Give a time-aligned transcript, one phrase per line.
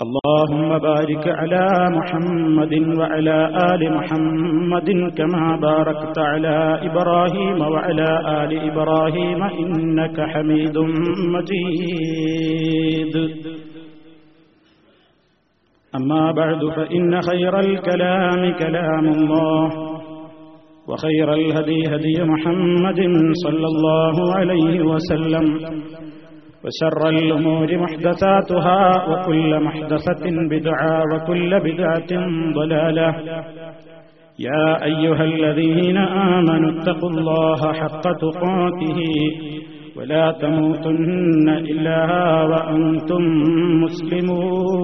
[0.00, 3.38] اللهم بارك على محمد وعلى
[3.72, 8.10] آل محمد كما باركت على إبراهيم وعلى
[8.42, 10.78] آل إبراهيم إنك حميد
[11.34, 13.14] مجيد.
[15.94, 19.68] أما بعد فإن خير الكلام كلام الله
[20.88, 23.00] وخير الهدي هدي محمد
[23.44, 25.46] صلى الله عليه وسلم.
[26.64, 32.12] وشر الأمور محدثاتها وكل محدثة بدعة وكل بدعة
[32.54, 33.10] ضلالة.
[34.38, 39.00] يا أيها الذين آمنوا اتقوا الله حق تقاته
[39.96, 42.00] ولا تموتن إلا
[42.42, 43.22] وأنتم
[43.82, 44.82] مسلمون.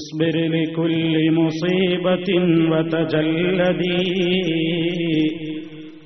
[0.00, 2.28] اصبر لكل مصيبة
[2.70, 4.04] وتجلدي.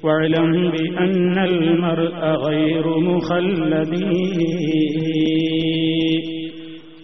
[0.04, 3.94] واعلم بأن المرء غير مخلد.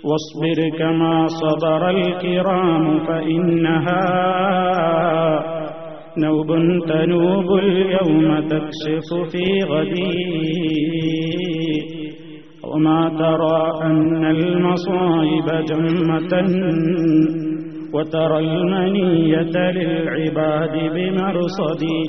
[0.04, 4.04] واصبر كما صبر الكرام فإنها
[6.18, 6.46] نوب
[6.88, 10.44] تنوب اليوم تكشف في غدي.
[12.64, 16.32] وما ترى أن المصائب جمة
[17.94, 22.00] وترى المنية للعباد بمرصدي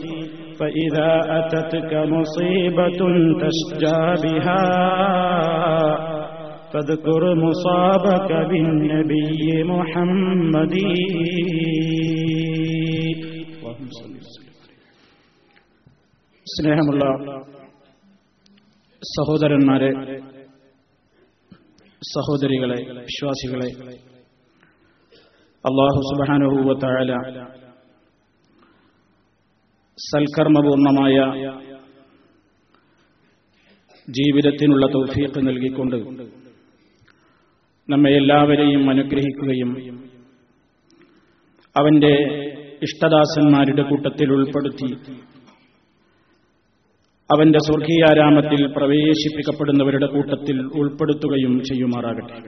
[0.58, 3.00] فإذا أتتك مصيبة
[3.42, 4.64] تشجى بها
[6.72, 10.74] فاذكر مصابك بالنبي محمد
[16.46, 17.04] സ്നേഹമുള്ള
[19.02, 19.90] സഹോദരന്മാരെ
[22.02, 22.78] സഹോദരികളെ
[23.08, 23.68] വിശ്വാസികളെ
[25.64, 27.10] അള്ളാഹു സുബാനുഭൂവത്തായ
[29.97, 31.17] സൽക്കർമ്മപൂർണമായ
[34.07, 35.95] ജീവിതത്തിനുള്ള തൗഫീഖ് നൽകിക്കൊണ്ട്
[37.89, 39.71] നമ്മെ എല്ലാവരെയും അനുഗ്രഹിക്കുകയും
[41.75, 42.13] അവന്റെ
[42.83, 44.89] ഇഷ്ടദാസന്മാരുടെ കൂട്ടത്തിൽ ഉൾപ്പെടുത്തി
[47.29, 52.39] അവന്റെ സ്വർഗീയാരാമത്തിൽ പ്രവേശിപ്പിക്കപ്പെടുന്നവരുടെ കൂട്ടത്തിൽ ഉൾപ്പെടുത്തുകയും ചെയ്യുമാറാകട്ടെ.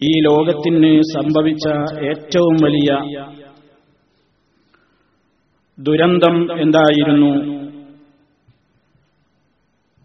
[0.00, 1.66] ഈ ലോകത്തിന് സംഭവിച്ച
[2.04, 2.90] ഏറ്റവും വലിയ
[5.78, 7.30] ദുരന്തം എന്തായിരുന്നു?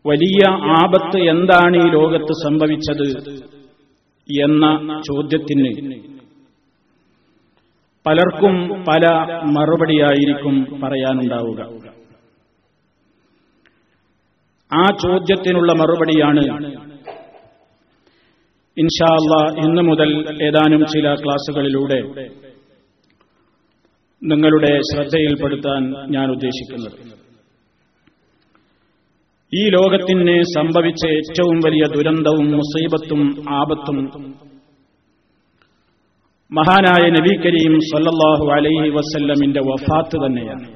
[0.06, 0.42] വലിയ
[0.82, 3.08] ആപത്ത് എന്താണ് ഈ ലോകത്ത് സംഭവിച്ചത്
[4.30, 4.66] എന്ന
[5.08, 5.72] ചോദ്യത്തിന്
[8.06, 8.56] പലർക്കും
[8.88, 9.06] പല
[9.56, 11.62] മറുപടിയായിരിക്കും പറയാനുണ്ടാവുക.
[14.72, 16.44] ആ ചോദ്യത്തിനുള്ള മറുപടിയാണ്
[18.78, 19.34] ഇൻഷാല്ല
[19.66, 20.09] ഇന്നു മുതൽ
[20.44, 22.00] ഏതാനും ചില ക്ലാസുകളിലൂടെ
[24.23, 26.97] നിങ്ങളുടെ ശ്രദ്ധയിൽപ്പെടുത്താൻ ഞാൻ ഉദ്ദേശിക്കുന്നത്.
[29.53, 33.97] ഈ ലോകത്തിന് സംഭവിച്ച ഏറ്റവും വലിയ ദുരന്തവും മുസീബത്തും ആപത്തും
[36.52, 40.67] മഹാനായ നബി കരീം സല്ലല്ലാഹു അലൈഹി വസല്ലമിന്റെ വഫാത്ത് തന്നെയാണ്.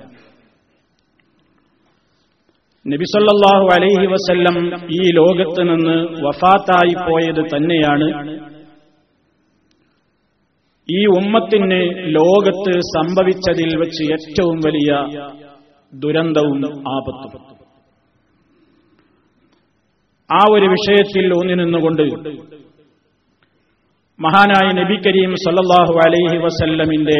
[2.85, 4.57] നബി സല്ലല്ലാഹു അലൈഹി വസല്ലം
[4.91, 8.09] ഈ ലോകത്ത് നിന്ന് വഫാത്തായി പോയത് തന്നെയാണ്.
[10.89, 11.79] ഈ ഉമ്മത്തിന്
[12.15, 14.91] ലോകത്ത് സംഭവിച്ചതിൽ വെച്ച് ഏറ്റവും വലിയ
[15.93, 16.59] ദുരന്തവും
[16.95, 17.41] ആപത്തും.
[20.29, 22.03] ആ ഒരു വിഷയത്തിൽ ഊന്നി നിന്നുകൊണ്ട്
[24.19, 27.17] മഹാനായ നബി കരീം സല്ലാഹു അലൈഹി വസല്ലമിന്റെ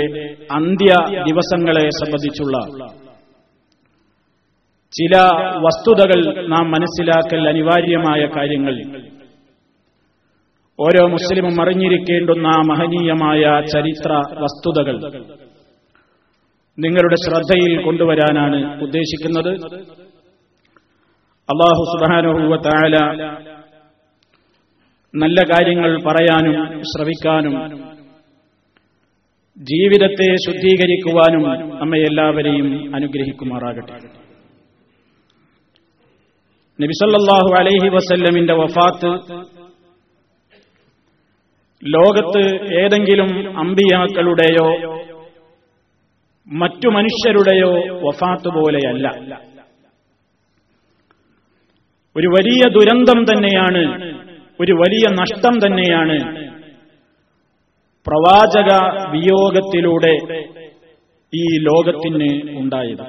[0.52, 0.92] അന്ത്യ
[1.24, 2.58] ദിവസങ്ങളെ സംബന്ധിച്ചുള്ള
[4.94, 5.14] ചില
[5.66, 8.76] വസ്തുതകൾ നാം മനസ്സിലാക്കൽ അനിവാര്യമായ കാര്യങ്ങൾ.
[10.80, 13.44] ഓരോ മുസ്ലിമും അറിഞ്ഞിരിക്കേണ്ടുന്ന മഹനീയമായ
[13.74, 14.12] ചരിത്ര
[14.44, 14.96] വസ്തുതകൾ
[16.78, 19.52] നിങ്ങളുടെ ശ്രദ്ധയിൽ കൊണ്ടുവരാനാണ് ഉദ്ദേശിക്കുന്നത്.
[21.50, 22.96] അള്ളാഹു സുബാനുഭൂവ താല
[25.14, 26.56] നല്ല കാര്യങ്ങൾ പറയാനും
[26.92, 27.56] ശ്രവിക്കാനും
[29.58, 31.44] ജീവിതത്തെ ശുദ്ധീകരിക്കുവാനും
[31.82, 33.98] നമ്മെ എല്ലാവരെയും അനുഗ്രഹിക്കുമാറാകട്ടെ.
[36.80, 39.12] നബിസല്ലാഹു അലൈഹി വസല്ലമിന്റെ വഫാത്ത്
[41.88, 44.68] ലോകത്ത് ഏതെങ്കിലും അമ്പിയാക്കളുടെയോ
[46.48, 47.72] മറ്റു മനുഷ്യരുടെയോ
[48.08, 49.08] വഫാത്ത് പോലെയല്ല.
[52.16, 53.84] ഒരു വലിയ ദുരന്തം തന്നെയാണ്
[54.60, 56.18] ഒരു വലിയ നഷ്ടം തന്നെയാണ്
[58.08, 58.72] പ്രവാചക
[59.12, 60.14] വിയോഗത്തിലൂടെ
[61.34, 63.08] ഈ ലോകത്തിന് ഉണ്ടായത്.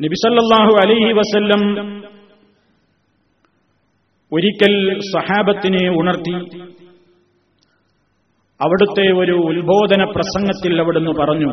[0.00, 1.62] നബിസല്ലാഹു അലൈഹി വസല്ലം
[4.31, 4.75] ഒരിക്കൽ
[5.11, 6.35] സഹാബത്തിനെ ഉണർത്തി
[8.59, 11.49] അവിടുത്തെ ഒരു ഉത്ബോധന പ്രസംഗത്തിൽ അവിടുന്ന് പറഞ്ഞു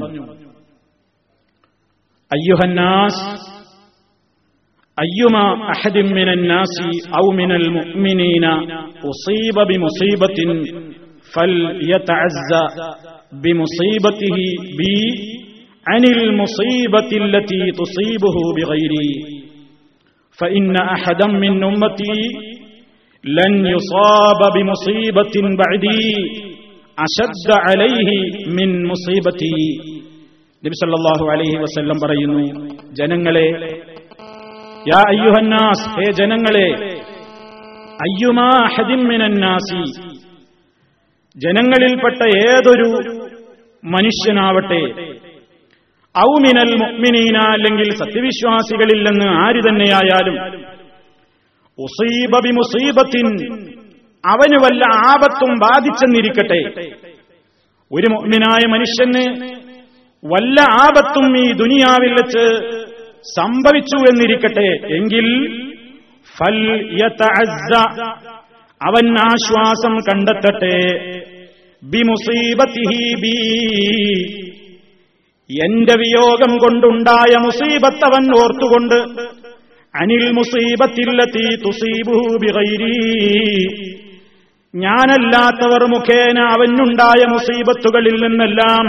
[2.30, 3.24] അയ്യുഹന്നാസ്
[4.98, 5.36] അയ്യുമ
[5.72, 8.46] അഹദിൻ മിനൻ നാസി ഔ മിനൽ മുഅ്മിനീന
[9.10, 10.50] ഉസീബ ബിമുസീബത്തിൻ
[11.32, 12.50] ഫൽയതഅസ്സ
[13.44, 14.48] ബിമുസീബത്തിഹി
[14.80, 14.94] ബി
[15.86, 19.10] അനിൽ മുസീബത്തി التي تصيبه بغيري
[20.38, 22.18] فإن أحدا من أمتي
[31.99, 32.43] പറയുന്നു
[32.91, 33.47] ജനങ്ങളെ
[34.89, 36.67] യാ അയ്യുഹന്നാസ് ഹേ ജനങ്ങളെ
[38.01, 38.49] അയ്യുമാ
[41.35, 42.87] ജനങ്ങളിൽപ്പെട്ട ഏതൊരു
[43.83, 44.81] മനുഷ്യനാവട്ടെ
[46.15, 50.37] ഔമിനൽ മുക്മിനീന അല്ലെങ്കിൽ സത്യവിശ്വാസികളില്ലെന്ന് ആര് തന്നെയായാലും
[54.23, 56.61] അവന് വല്ല ആപത്തും ബാധിച്ചെന്നിരിക്കട്ടെ.
[57.91, 59.23] ഒരു മുഅ്മിനായ മനുഷ്യന്
[60.23, 62.45] വല്ല ആപത്തും ഈ ദുനിയാവിൽ വെച്ച്
[63.35, 64.69] സംഭവിച്ചു എന്നിരിക്കട്ടെ.
[64.97, 65.27] എങ്കിൽ
[66.37, 66.57] ഫൽ
[68.81, 70.75] അവൻ ആശ്വാസം കണ്ടെത്തട്ടെ.
[75.49, 78.97] എന്റെ വിയോഗം കൊണ്ടുണ്ടായ മുസീബത്ത് അവൻ ഓർത്തുകൊണ്ട്
[80.01, 82.97] അനിൽ മുസീബത്തില്ലത്തി തുസീബുബിറൈരീ
[84.75, 88.87] ഞാനല്ലാത്തവർ മുഖേന അവനുണ്ടായ മുസീബത്തുകളിൽ നിന്നെല്ലാം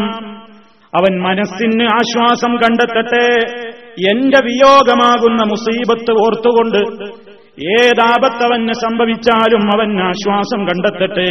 [0.94, 3.26] അവൻ മനസ്സിന് ആശ്വാസം കണ്ടെത്തട്ടെ.
[4.10, 6.81] എന്റെ വിയോഗമാകുന്ന മുസീബത്ത് ഓർത്തുകൊണ്ട്
[7.78, 11.31] ഏതാപത്തവന് സംഭവിച്ചാലും അവൻ ആശ്വാസം കണ്ടെത്തട്ടെ.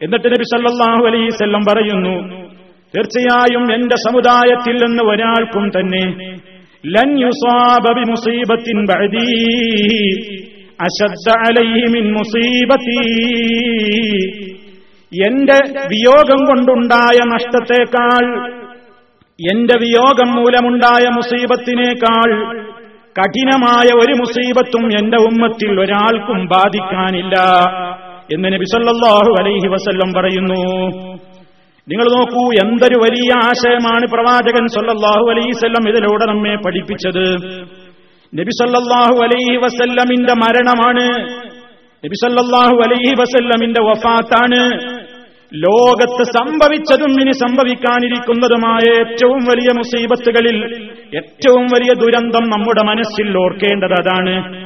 [0.00, 2.41] എന്നിട്ട് നബി സല്ലല്ലാഹു അലൈസ് പറയുന്നു
[2.96, 6.04] തീർച്ചയായും എന്റെ സമുദായത്തിൽ നിന്ന് ഒരാൾക്കും തന്നെ
[6.84, 7.10] ലൻ
[8.90, 9.26] ബഅദീ
[10.86, 13.00] അശദ്ദ അലൈഹി മിൻ മുസീബത്തി.
[15.12, 15.58] എന്റെ
[15.92, 18.24] വിയോഗം കൊണ്ടുണ്ടായ നഷ്ടത്തേക്കാൾ
[19.38, 22.30] എന്റെ വിയോഗം മൂലമുണ്ടായ മുസീബത്തിനേക്കാൾ
[23.18, 27.36] കഠിനമായ ഒരു മുസീബത്തും എന്റെ ഉമ്മത്തിൽ ഒരാൾക്കും ബാധിക്കാനില്ല
[28.34, 30.62] എന്ന് നബി സല്ലല്ലാഹു അലൈഹി വസല്ലം പറയുന്നു.
[31.92, 37.26] നിങ്ങൾ നോക്കൂ എന്തൊരു വലിയ ആശയമാണ് പ്രവാചകൻ സൊല്ലാഹു അലൈഹിസല്ലം ഇതിലൂടെ നമ്മെ പഠിപ്പിച്ചത്.
[38.34, 41.28] നബി സല്ലല്ലാഹു അലൈഹി വസല്ലമിന്റെ മരണമാണ്.
[42.04, 44.92] നബി സല്ലല്ലാഹു അലൈഹി വസല്ലമിന്റെ വഫാത്താണ്.
[45.54, 54.64] ലോകത്ത് സംഭവിച്ചതും ഇനി സംഭവിക്കാനിരിക്കുന്നതുമായ ഏറ്റവും വലിയ മുസീബത്തുകളിൽ ഏറ്റവും വലിയ ദുരന്തം നമ്മുടെ മനസ്സിൽ ഓർക്കേണ്ടത് അതാണ്.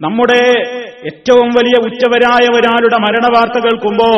[0.00, 0.58] നമ്മുടെ
[1.04, 4.10] ഏറ്റവും വലിയ ഉച്ചവരായ ഒരാളുടെ മരണവാർത്ത കേൾക്കുമ്പോ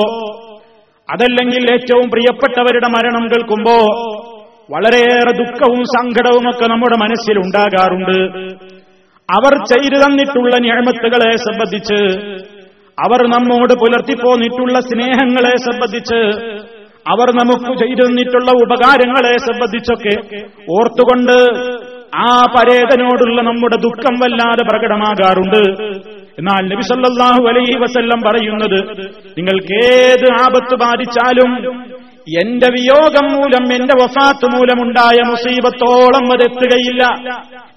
[1.12, 3.76] അതല്ലെങ്കിൽ ഏറ്റവും പ്രിയപ്പെട്ടവരുടെ മരണം കേൾക്കുമ്പോ
[4.70, 8.16] വളരെയേറെ ദുഃഖവും സങ്കടവും ഒക്കെ നമ്മുടെ മനസ്സിൽ ഉണ്ടാകാറുണ്ട്.
[9.28, 11.98] അവർ ചെയ്തു തന്നിട്ടുള്ള ഞാമത്തുകളെ സംബന്ധിച്ച്
[12.98, 16.20] അവർ നമ്മോട് പുലർത്തിപ്പോന്നിട്ടുള്ള സ്നേഹങ്ങളെ സംബന്ധിച്ച്
[17.08, 20.14] അവർ നമുക്ക് ചെയ്തു തന്നിട്ടുള്ള ഉപകാരങ്ങളെ സംബന്ധിച്ചൊക്കെ
[20.70, 21.36] ഓർത്തുകൊണ്ട്
[22.22, 25.62] ആ പരേതനോടുള്ള നമ്മുടെ ദുഃഖം വല്ലാതെ പ്രകടമാകാറുണ്ട്.
[26.38, 28.78] എന്നാൽ നബിസല്ലാഹു അലൈഹി വസല്ലം പറയുന്നത്
[29.38, 31.52] നിങ്ങൾക്ക് ഏത് ആപത്ത് ബാധിച്ചാലും
[32.42, 37.02] എന്റെ വിയോഗം മൂലം എന്റെ വഫാത്ത് മൂലമുണ്ടായ മുസീബത്തോളം അതെത്തുകയില്ല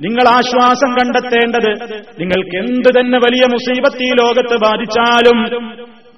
[0.02, 1.72] നിങ്ങൾ ആശ്വാസം കണ്ടെത്തേണ്ടത്
[2.20, 5.40] നിങ്ങൾക്ക് എന്ത് തന്നെ വലിയ മുസീബത്ത് ഈ ലോകത്ത് ബാധിച്ചാലും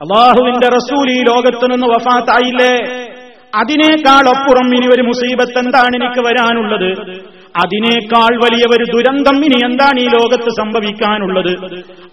[0.01, 2.73] അള്ളാഹുവിന്റെ റസൂൽ ഈ ലോകത്ത് നിന്ന് വഫാത്തായില്ലേ?
[3.61, 6.89] അതിനേക്കാൾ അപ്പുറം ഇനി ഒരു മുസീബത്ത് എന്താണ് എനിക്ക് വരാനുള്ളത്?
[7.57, 11.53] അതിനേക്കാൾ വലിയ ഒരു ദുരന്തം ഇനി എന്താണ് ഈ ലോകത്ത് സംഭവിക്കാനുള്ളത്?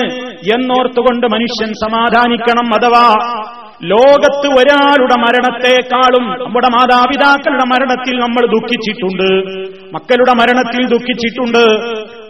[0.56, 3.08] എന്നോർത്തുകൊണ്ട് മനുഷ്യൻ സമാധാനിക്കണം അഥവാ
[3.84, 9.30] ലോകത്ത് ഒരാളുടെ മരണത്തെക്കാളും നമ്മുടെ മാതാപിതാക്കളുടെ മരണത്തിൽ നമ്മൾ ദുഃഖിച്ചിട്ടുണ്ട്.
[9.94, 11.66] മക്കളുടെ മരണത്തിൽ ദുഃഖിച്ചിട്ടുണ്ട്.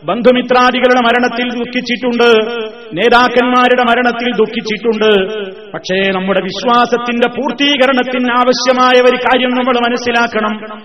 [0.07, 2.57] ബന്ധുമിത്രാദികളുടെ മരണത്തിൽ ദുഃഖിച്ചിട്ടുണ്ട്.
[2.93, 5.71] നേതാക്കന്മാരുടെ മരണത്തിൽ ദുഃഖിച്ചിട്ടുണ്ട്.
[5.71, 10.81] പക്ഷേ നമ്മുടെ വിശ്വാസത്തിന്റെ പൂർത്തീകരണത്തിന് ആവശ്യമായ ഒരു കാര്യം നമ്മൾ മനസ്സിലാക്കണം.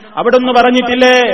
[0.52, 1.30] പറഞ്ഞിട്ടില്ലേ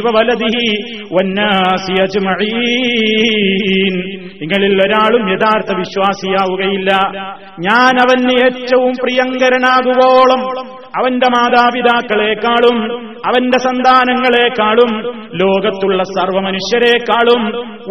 [0.00, 4.18] വവലദിഹി വന്നാസി അജ്മഈൻ.
[4.42, 6.98] നിങ്ങളിൽ ഒരാളും യഥാർത്ഥ വിശ്വാസിയാവുകയില്ല.
[7.60, 14.90] ഞാൻ അവന് ഏറ്റവും പ്രിയങ്കരനാകുവോളം അവന്റെ മാതാപിതാക്കളെക്കാളും അവന്റെ സന്താനങ്ങളെക്കാളും
[15.34, 17.42] ലോകത്തുള്ള സർവമനുഷ്യരെക്കാളും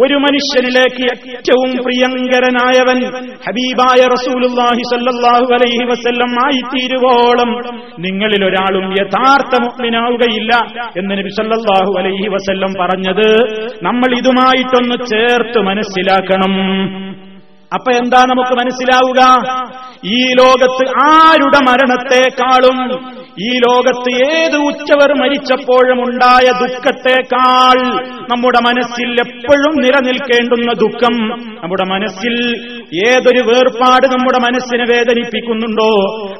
[0.03, 2.99] ഒരു മനുഷ്യനിലേക്ക് ഏറ്റവും പ്രിയങ്കരനായവൻ
[3.47, 7.49] ഹബീബായ റസൂലുല്ലാഹി സല്ലാഹു അലൈഹി വസ്ല്ലം ആയിത്തീരുവോളം.
[7.99, 10.53] നിങ്ങളിൽ ഒരാളും യഥാർത്ഥ മുഅ്മിനാവുകയില്ല
[10.97, 13.27] എന്ന് നബി സല്ലാഹു അലൈഹി വസ്ല്ലം പറഞ്ഞത്.
[13.83, 16.53] നമ്മൾ ഇതുമായിട്ടൊന്ന് ചേർത്ത് മനസ്സിലാക്കണം.
[17.71, 19.21] അപ്പൊ എന്താ നമുക്ക് മനസ്സിലാവുക?
[20.05, 22.77] ഈ ലോകത്ത് ആരുടെ മരണത്തെക്കാളും
[23.39, 27.77] ഈ ലോകത്ത് ഏത് ഉച്ചവർ മരിച്ചപ്പോഴും ഉണ്ടായ ദുഃഖത്തെക്കാൾ
[28.31, 31.15] നമ്മുടെ മനസ്സിൽ എപ്പോഴും നിലനിൽക്കേണ്ടുന്ന ദുഃഖം
[31.63, 32.35] നമ്മുടെ മനസ്സിൽ
[33.07, 35.91] ഏതൊരു വേർപാട് നമ്മുടെ മനസ്സിനെ വേദനിപ്പിക്കുന്നുണ്ടോ?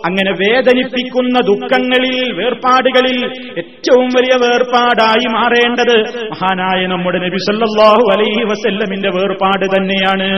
[0.06, 3.26] അങ്ങനെ വേദനിപ്പിക്കുന്ന ദുഃഖങ്ങളിൽ വേർപാടുകളിൽ
[3.58, 5.96] ഏറ്റവും വലിയ വേർപാടായി മാറേണ്ടത്
[6.32, 10.30] മഹാനായ നമ്മുടെ നബി സല്ലല്ലാഹു അലൈഹി വസല്ലമിന്റെ വേർപാട് തന്നെയാണ്.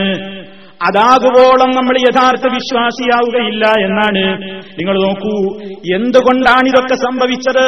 [0.88, 4.24] അതാകുവോളം നമ്മൾ യഥാർത്ഥ വിശ്വാസിയാവുകയില്ല എന്നാണ്.
[4.80, 5.36] നിങ്ങൾ നോക്കൂ
[5.96, 7.68] എന്തുകൊണ്ടാണ് ഇതൊക്കെ സംഭവിച്ചത്?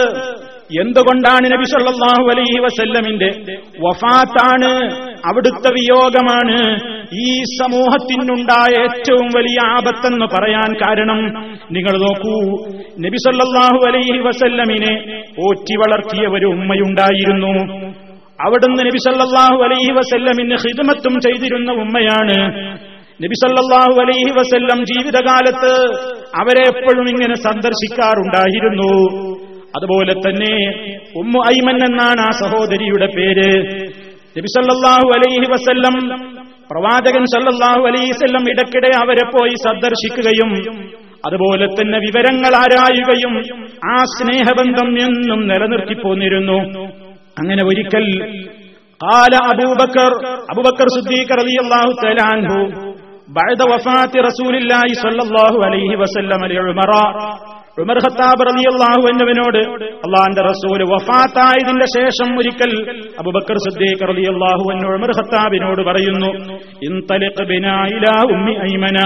[0.82, 3.30] എന്തുകൊണ്ടാണ് നബി സല്ലാഹു അലൈഹി വസല്ലമിന്റെ
[3.86, 4.70] വഫാത്താണ്?
[5.30, 6.60] അവിടുത്തെ വിയോഗമാണ്.
[7.14, 11.20] ഈ സമൂഹത്തിനുണ്ടായ ഏറ്റവും വലിയ ആപത്തെന്ന് പറയാൻ കാരണം
[11.72, 12.38] നിങ്ങൾ നോക്കൂ
[13.06, 14.94] നബി സല്ലാഹു അലൈഹി വസല്ലമിനെ
[15.48, 17.54] ഓറ്റി വളർത്തിയ ഒരു ഉമ്മയുണ്ടായിരുന്നു.
[18.46, 22.40] അവിടുന്ന് നബി സല്ലല്ലാഹു അലൈഹി വസല്ലമിന് ഹിദമത്തും ചെയ്തിരുന്ന ഉമ്മയാണ്.
[23.24, 25.74] നബിസല്ലാഹു അലൈഹി വസല്ലം ജീവിതകാലത്ത്
[26.42, 28.92] അവരെ എപ്പോഴും ഇങ്ങനെ സന്ദർശിക്കാറുണ്ടായിരുന്നു.
[29.78, 30.54] അതുപോലെ തന്നെ
[31.16, 33.50] ഉമ്മു ഐമൻ എന്നാണ് ആ സഹോദരിയുടെ പേര്.
[34.38, 35.96] നബിസല്ലാഹു അലൈഹി വസല്ലം
[36.72, 40.52] പ്രവാചകൻ സല്ലാഹു അലൈവല്ലം ഇടയ്ക്കിടെ അവരെ പോയി സന്ദർശിക്കുകയും
[41.26, 43.34] അതുപോലെ തന്നെ വിവരങ്ങൾ ആരായുകയും
[43.94, 46.60] ആ സ്നേഹബന്ധം എന്നും നിലനിർത്തിപ്പോന്നിരുന്നു
[47.40, 48.08] അങ്ങനെ ഒരിക്കൽ
[49.02, 50.12] കാല അബൂബക്കർ
[50.54, 52.58] അബൂബക്കർ സുദ്ദീഖ് റളിയല്ലാഹു തലാൻഹു
[53.31, 56.91] رضي الله تعالى عنه بعد وفاة رسول الله صلى الله عليه وسلم لعمر
[57.83, 59.59] ഉമർ ഖത്താബ് റളിയല്ലാഹു അൻഹുവിനോട്
[60.07, 62.73] അള്ളാന്റെ റസൂല് വഫാത്തായതിന്റെ ശേഷം ഒരിക്കൽ
[63.21, 66.31] അബൂബക്കർ സിദ്ദീഖ് റളിയല്ലാഹു അൻഹു ഉമർ ഖത്താബിനോട് പറയുന്നു
[66.89, 68.99] ഇൻതലിഖ് ബിനാ ഇലാ ഉമ്മി ഐമന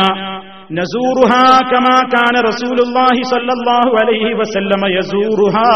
[0.79, 5.69] നസൂറുഹാ കമാ കാന റസൂലുള്ളാഹി സ്വല്ലല്ലാഹു അലൈഹി വസല്ലമ യസൂറുഹാ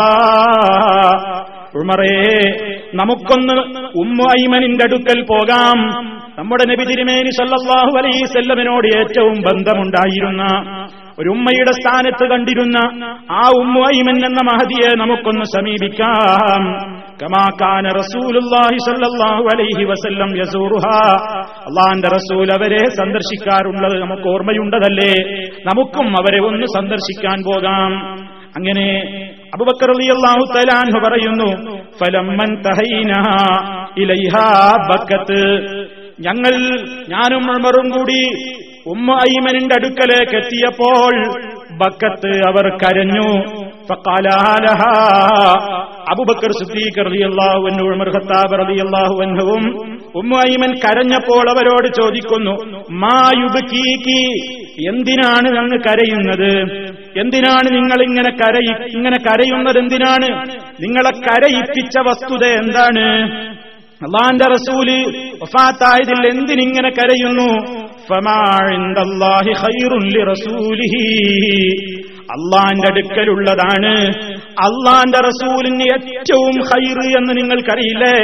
[1.75, 2.39] ഉമറേ
[2.93, 3.53] നമുക്കൊന്ന്
[3.97, 5.77] ഉമ്മു ഐമനിന്റെ അടുക്കൽ പോകാം.
[6.39, 10.43] നമ്മുടെ നബി തിരുമേനി സല്ലാഹു അലൈഹി സല്ലമിനോട് ഏറ്റവും ബന്ധമുണ്ടായിരുന്ന
[11.19, 12.77] ഒരു ഉമ്മയുടെ സ്ഥാനത്ത് കണ്ടിരുന്ന
[13.31, 16.65] ആ ഉമ്മു എന്ന മഹതിയെ നമുക്കൊന്ന് സമീപിക്കാം.
[17.21, 20.99] കമാക്കാന റസൂലുല്ലാഹി സല്ലല്ലാഹു അലൈഹി വസല്ലം യസൂറുഹാ.
[21.67, 25.41] അള്ളാന്റെ റസൂൽ അവരെ സന്ദർശിക്കാറുള്ളത് നമുക്ക് ഓർമ്മയുണ്ടതല്ലേ?
[25.65, 28.13] നമുക്കും അവരെ ഒന്ന് സന്ദർശിക്കാൻ പോകാം.
[28.57, 28.87] അങ്ങനെ
[31.05, 31.49] പറയുന്നു
[36.25, 36.53] ഞങ്ങൾ
[37.13, 38.21] ഞാനും ഉമറും കൂടി
[38.93, 41.13] ഉമ്മ ഐമനിന്റെ അടുക്കലേക്ക് എത്തിയപ്പോൾ
[41.81, 43.29] ബക്കത്ത് അവർ കരഞ്ഞു.
[46.11, 49.63] അബുബക്കർ സിദ്ദീഖ് റളിയല്ലാഹു അൻഹു ഉമർ ഖത്താബ് റളിയല്ലാഹു അൻഹുവും
[50.21, 52.53] ഉമ്മ ഐമൻ കരഞ്ഞപ്പോൾ അവരോട് ചോദിക്കുന്നു
[53.03, 54.23] മായുബകീകി
[54.91, 56.51] എന്തിനാണ് അങ്ങ് കരയുന്നത്?
[57.17, 60.47] എന്തിനാണ് നിങ്ങൾ ഇങ്ങനെ കരയി ഇങ്ങനെ കരയുന്നത് എന്തിനാണ്?
[60.81, 63.31] നിങ്ങളെ കരയിപ്പിച്ച വസ്തുത എന്താണ്?
[64.01, 64.89] അള്ളാന്റെ റസൂൽ
[65.43, 67.79] വഫാത്തായതിൽ എന്തിനിങ്ങനെ കരയുന്നു?
[72.31, 73.93] അള്ളാന്റെ അടുക്കലുള്ളതാണ്.
[74.67, 78.15] അള്ളാന്റെ റസൂലിന് ഏറ്റവും ഹൈറ് എന്ന് നിങ്ങൾക്കറിയില്ലേ?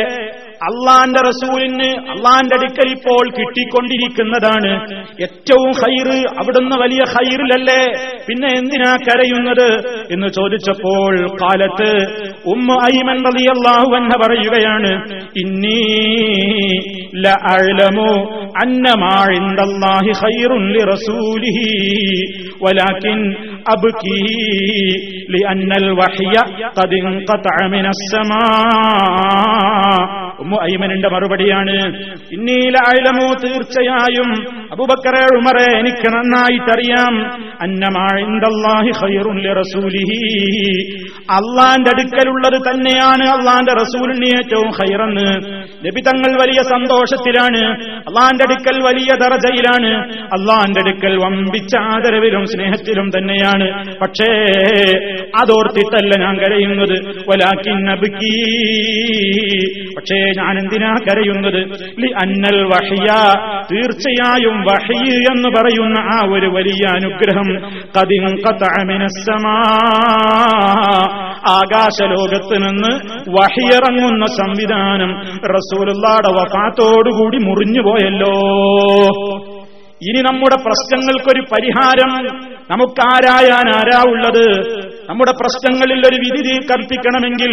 [0.67, 4.71] അള്ളാന്റെ റസൂലിന് അള്ളാന്റെ അടുക്കൽ ഇപ്പോൾ കിട്ടിക്കൊണ്ടിരിക്കുന്നതാണ്.
[5.25, 7.81] ഏറ്റവും ഹൈറ് അവിടുന്ന് വലിയ ഹൈറിലല്ലേ
[8.27, 9.69] പിന്നെ എന്തിനാ കരയുന്നത്?
[10.11, 11.89] എന്ന് ചോദിച്ചപ്പോൾ കാലത്ത്
[12.45, 14.91] ഉമ്മ ഐമൻ റളിയല്ലാഹു അൻഹ പറയുകയാണ്
[15.43, 15.79] ഇന്നീ
[17.25, 18.11] ലഅലമു
[18.63, 21.69] അന്നമാ ഇൻദല്ലാഹി ഖൈറുൻ ലിറസൂലിഹി.
[30.73, 31.75] ഐമനിന്റെ മറുപടിയാണ്
[32.31, 32.75] ഇന്നീല
[33.33, 34.29] തീർച്ചയായും
[34.71, 37.13] അബുബക്കറെ ഉമറെ എനിക്ക് നന്നായിട്ടറിയാം.
[37.61, 38.91] അന്നമാഴിന്തല്ലാഹി
[39.53, 40.19] റസൂലിഹി
[41.31, 45.27] അള്ളാന്റെ അടുക്കലുള്ളത് തന്നെയാണ് അള്ളാന്റെ റസൂലിന് ഏറ്റവും ഹൈറെന്ന്
[45.87, 47.63] നബി തങ്ങൾ വലിയ സന്തോഷത്തിലാണ്.
[47.97, 53.95] അള്ളാന്റെ അടുക്കൽ വലിയ ദറജയിലാണ് അള്ളാന്റെ അടുക്കൽ വമ്പിച്ച ആദരവിലും സ്നേഹത്തിലും തന്നെയാണ്.
[53.99, 54.31] പക്ഷേ
[55.41, 57.15] അതോർത്തിട്ടല്ല ഞാൻ കരയുന്നത്.
[59.95, 61.59] പക്ഷേ ഞാൻ എന്തിനാ കരയുന്നത്
[62.23, 63.07] അന്നൽ വഹിയ.
[63.73, 67.71] തീർച്ചയായും വഹി എന്ന് പറയുന്ന ആ ഒരു വലിയ അനുഗ്രഹം.
[67.99, 68.25] കതിൻ
[71.49, 72.95] ആകാശലോകത്ത് നിന്ന്
[73.29, 78.31] വഹിയിറങ്ങുന്ന സംവിധാനം റസൂലുള്ളാടെ വഫാത്തോടുകൂടി മുറിഞ്ഞുപോയല്ലോ.
[80.01, 82.11] ഇനി നമ്മുടെ പ്രശ്നങ്ങൾക്കൊരു പരിഹാരം
[82.71, 84.45] നമുക്കാരായാൻ ആരാ ഉള്ളത്?
[85.09, 87.51] നമ്മുടെ പ്രശ്നങ്ങളിൽ ഒരു വിധി കൽപ്പിക്കണമെങ്കിൽ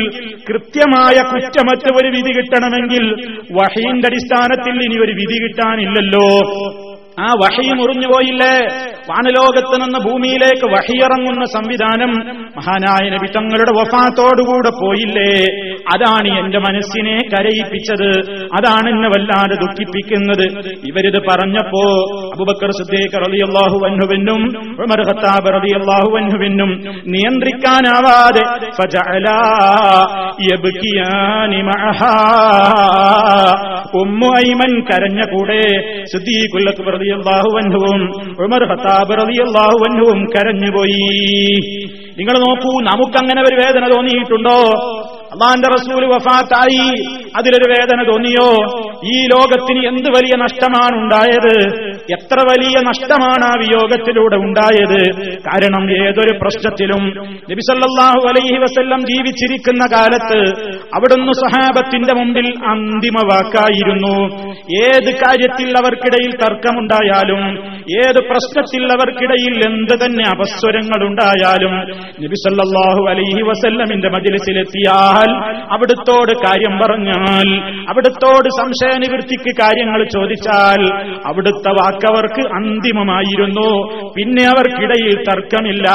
[0.50, 3.04] കൃത്യമായ കുറ്റമറ്റ ഒരു വിധി കിട്ടണമെങ്കിൽ
[3.52, 6.28] വഹീന്റെ അടിസ്ഥാനത്തിൽ ഇനി ഒരു വിധി കിട്ടാനില്ലല്ലോ.
[7.18, 8.54] ആ വഹി മുറിഞ്ഞുപോയില്ലേ
[9.08, 12.12] വാനലോകത്ത് നിന്ന് ഭൂമിയിലേക്ക് വഹിയിറങ്ങുന്ന സംവിധാനം
[12.56, 15.32] മഹാനായ നബി തങ്ങളുടെ വഫാത്തോടുകൂടെ പോയില്ലേ?
[15.94, 18.10] അതാണ് എന്റെ മനസ്സിനെ കരയിപ്പിച്ചത്.
[18.58, 20.44] അതാണ് എന്നെ വല്ലാതെ ദുഃഖിപ്പിക്കുന്നത്.
[20.90, 21.84] ഇവരിത് പറഞ്ഞപ്പോ
[22.34, 24.42] അബുബക്കർ സിദ്ദീഖ് റളിയല്ലാഹു അൻഹുവിനും
[24.84, 26.70] ഉമർ ഖത്താബ് റളിയല്ലാഹു അൻഹുവിനും
[27.14, 28.44] നിയന്ത്രിക്കാനാവാതെ
[34.02, 35.62] ഉമ്മു ഐമൻ കരഞ്ഞ കൂടെ
[36.12, 36.68] സിദ്ദീഖുൽ
[37.02, 38.00] റളിയല്ലാഹു അൻഹുവും
[38.44, 41.06] ഉമർ ഖത്താബ് റളിയല്ലാഹു അൻഹുവും കരഞ്ഞുപോയി.
[42.18, 44.58] നിങ്ങൾ നോക്കൂ നമുക്കങ്ങനെ ഒരു വേദന തോന്നിയിട്ടുണ്ടോ?
[45.32, 46.88] അള്ളാന്റെ റസൂൽ വഫാത്തായി.
[47.36, 48.48] അതിലൊരു വേദന തോന്നിയോ?
[49.04, 51.54] ഈ ലോകത്തിന് എന്ത് വലിയ നഷ്ടമാണ് ഉണ്ടായത്?
[52.12, 55.30] എത്ര വലിയ നഷ്ടമാണ് ആ വിയോഗത്തിലൂടെ ഉണ്ടായത്?
[55.40, 57.04] കാരണം ഏതൊരു പ്രശ്നത്തിലും
[57.50, 60.40] നബിസല്ലാഹു അലൈഹി വസ്ല്ലം ജീവിച്ചിരിക്കുന്ന കാലത്ത്
[60.94, 64.14] അവിടുന്ന് സഹാബത്തിന്റെ മുമ്പിൽ അന്തിമ വാക്കായിരുന്നു.
[64.84, 67.42] ഏത് കാര്യത്തിൽ അവർക്കിടയിൽ തർക്കമുണ്ടായാലും
[68.02, 71.74] ഏത് പ്രശ്നത്തിൽ അവർക്കിടയിൽ എന്ത് തന്നെ അപസ്വരങ്ങളുണ്ടായാലും
[72.22, 75.20] നബിസല്ലാഹു അലൈഹി വസല്ലമിന്റെ മജിലിസിലെത്തിയാൽ
[75.72, 77.48] അവിടുത്തോട് കാര്യം പറഞ്ഞാൽ
[77.88, 80.82] അവിടുത്തോട് സംശയ നിവൃത്തിക്ക് കാര്യങ്ങൾ ചോദിച്ചാൽ
[81.26, 83.70] അവിടുത്തെ വാക്കവർക്ക് അന്തിമമായിരുന്നു.
[84.16, 85.88] പിന്നെ അവർക്കിടയിൽ തർക്കമില്ല.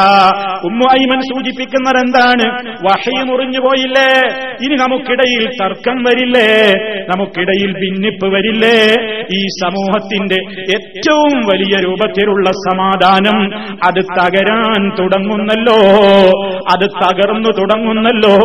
[0.65, 2.59] ഉമ്മുഐമൻ സൂചിപ്പിക്കുന്നത് എന്താണ്?
[2.67, 4.27] വഹി മുറിഞ്ഞു പോയില്ലേ?
[4.65, 6.73] ഇനി നമുക്കിടയിൽ തർക്കം വരില്ലേ?
[7.15, 9.03] നമുക്കിടയിൽ ഭിന്നിപ്പ് വരില്ലേ?
[9.37, 15.79] ഈ സമൂഹത്തിന്റെ ഏറ്റവും വലിയ രൂപത്തിലുള്ള സമാധാനം അത് തകരാൻ തുടങ്ങുന്നല്ലോ.
[16.73, 18.35] അത് തകർന്നു തുടങ്ങുന്നല്ലോ.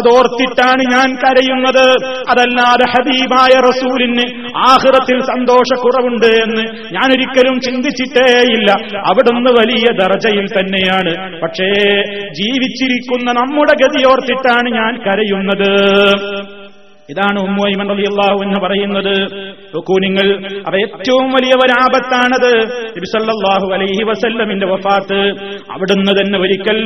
[0.00, 1.86] അതോർത്തിട്ടാണ് ഞാൻ കരയുന്നത്.
[2.30, 8.70] അതല്ലാതെ ഹബീബായ റസൂലിന് ആഹൃതത്തിൽ സന്തോഷക്കുറവുണ്ട് എന്ന് ഞാൻ ഒരിക്കലും ചിന്തിച്ചിട്ടേയില്ല
[9.10, 11.40] അവിടുന്ന് വലിയ ദർജയിൽ തന്നെയാണ്.
[11.40, 11.70] പക്ഷേ
[12.40, 15.70] ജീവിച്ചിരിക്കുന്ന നമ്മുടെ ഗതി ഗതിയോർത്തിട്ടാണ് ഞാൻ കരയുന്നത്.
[17.10, 19.14] ഇതാണ് ഉമ്മൈമൻ റളിയല്ലാഹു എന്ന് പറയുന്നത്.
[19.74, 20.26] നോക്കൂ നിങ്ങൾ
[20.68, 22.52] അവ ഏറ്റവും വലിയ ഒരാപത്താണത്
[22.96, 25.20] നബിസല്ലാഹു അലൈഹി വസല്ലമിന്റെ വഫാത്ത്.
[25.70, 26.78] അവിടുന്ന് തന്നെ ഒരിക്കൽ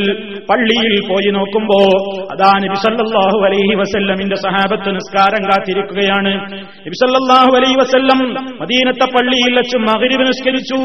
[0.51, 1.79] പള്ളിയിൽ പോയി നോക്കുമ്പോ
[2.33, 6.53] അതാ നബിസല്ലാഹു അലൈഹി വസല്ലമിന്റെ സഹാബത്ത് നിസ്കാരം കാത്തിരിക്കുകയാണ്.
[6.61, 8.20] നബിസല്ലാഹു അലൈഹി വസല്ലം
[8.61, 10.81] മദീനത്തെ പള്ളിയിൽ വെച്ച് മകരി നിസ്കരിച്ചു.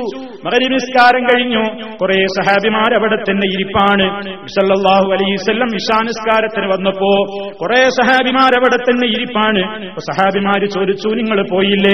[0.45, 1.63] മകരി നിസ്കാരം കഴിഞ്ഞു.
[2.01, 4.05] കുറെ സഹാബിമാർ അവിടെ തന്നെ ഇരിപ്പാണ്.
[4.27, 7.11] നബിസല്ലാഹു അലൈഹി വസല്ലം ഇഷാനിസ്കാരത്തിന് വന്നപ്പോ
[7.61, 9.61] കുറെ സഹാബിമാർ അവിടെ തന്നെ ഇരിപ്പാണ്.
[9.99, 11.88] സഹാബിമാര് ചോദിച്ചു നിങ്ങൾ പോയില്ലേ?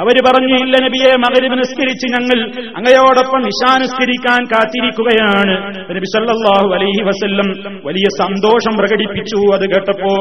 [0.00, 2.38] അവര് പറഞ്ഞു ഇല്ല നബിയെ മകരിബ് നിസ്കരിച്ച് ഞങ്ങൾ
[2.78, 5.54] അങ്ങയോടൊപ്പം ഇഷാനുസ്കരിക്കാൻ കാത്തിരിക്കുകയാണ്
[5.90, 7.48] നബി സല്ലല്ലാഹു അലൈഹി വസല്ലം
[7.88, 10.12] വലിയ സന്തോഷം പ്രകടിപ്പിച്ചു അത് കേട്ടപ്പോ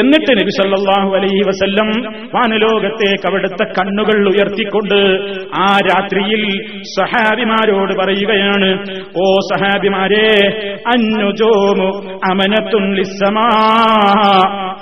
[0.00, 1.90] എന്നിട്ട് നബി സല്ലല്ലാഹു അലൈഹി വസല്ലം
[2.36, 4.98] വാനലോകത്തേക്ക് അവിടുത്തെ കണ്ണുകൾ ഉയർത്തിക്കൊണ്ട്
[5.60, 6.44] ആ രാത്രിയിൽ
[6.94, 8.70] സഹാബിമാരോട് പറയുകയാണ്
[9.18, 10.26] ഓ സഹാബിമാരെ
[10.94, 11.90] അന്നുജോമു
[12.30, 13.48] അമനത്തുൻ ലിസ്സമാ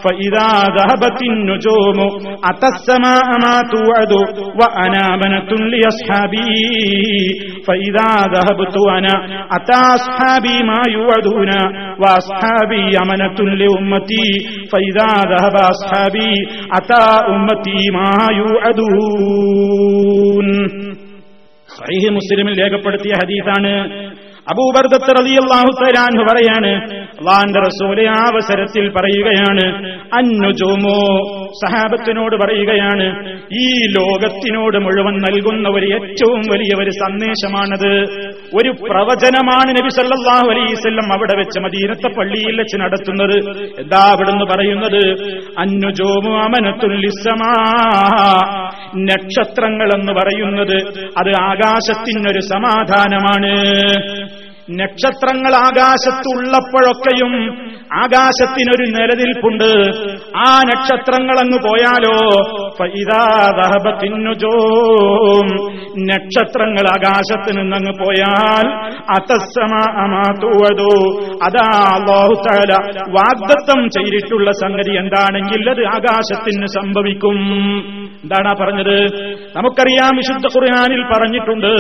[0.05, 1.99] فإذا ذهبت النجوم
[2.45, 4.13] أتى السماء ما توعد
[4.61, 6.55] وأنا أمنة لأصحابي
[7.67, 9.15] فإذا ذهبت أنا
[9.57, 11.51] أتى أصحابي ما يوعدون
[12.03, 14.29] وأصحابي أمنة لأمتي
[14.73, 16.33] فإذا ذهب أصحابي
[16.79, 18.11] أتى أمتي ما
[18.41, 20.49] يوعدون
[21.79, 23.73] صحيح مسلم രേഖപ്പെടുത്തിയ ഹദീസാണ്
[24.48, 26.72] അബൂബർദത്ത് റളിയല്ലാഹു തആലാഹു പറയാണ്
[27.20, 29.66] അള്ളാന്റെ അവസരത്തിൽ പറയുകയാണ്
[30.14, 31.00] അന്നുജോമോ
[31.52, 33.06] സഹാബത്തിനോട് പറയുകയാണ്
[33.54, 33.66] ഈ
[33.98, 37.94] ലോകത്തിനോട് മുഴുവൻ നൽകുന്ന ഒരു ഏറ്റവും വലിയ ഒരു സന്ദേശമാണത്.
[38.54, 43.38] ഒരു പ്രവചനമാണ് നബി സല്ലല്ലാഹു അലൈഹി വസല്ലം അവിടെ വെച്ച് മദീനത്തെ പള്ളിയിൽ വെച്ച് നടത്തുന്നത്.
[43.80, 45.04] എന്താ അവിടുന്ന് പറയുന്നത്?
[45.58, 47.54] അന്നുജോമു അമനത്തുല്ലിസമാ
[48.96, 50.78] നക്ഷത്രങ്ങൾ എന്ന് പറയുന്നത്
[51.18, 53.54] അത് ആകാശത്തിനൊരു സമാധാനമാണ്.
[54.80, 57.34] നക്ഷത്രങ്ങൾ ആകാശത്തുള്ളപ്പോഴൊക്കെയും
[57.94, 59.72] ആകാശത്തിനൊരു നിലനിൽപ്പുണ്ട്.
[60.38, 62.18] ആ നക്ഷത്രങ്ങൾ അങ്ങ് പോയാലോ
[62.80, 63.24] ഫൈദാ
[63.58, 65.48] ദഹബത്തിന്നുജൂം.
[66.06, 68.66] നക്ഷത്രങ്ങൾ ആകാശത്ത് നിന്നങ്ങ് പോയാൽ
[69.16, 70.94] അതസ്സമാതൂവതോ
[71.48, 72.72] അതാ അല്ലാഹു തആല
[73.10, 77.38] വാഗ്ദത്തം ചെയ്തിട്ടുള്ള സംഗതി എന്താണെങ്കിൽ അത് ആകാശത്തിന് സംഭവിക്കും.
[78.24, 78.98] എന്താണ് പറഞ്ഞത്.
[79.56, 81.72] നമുക്കറിയാം വിശുദ്ധ ഖുർആനിൽ പറഞ്ഞിട്ടുണ്ട്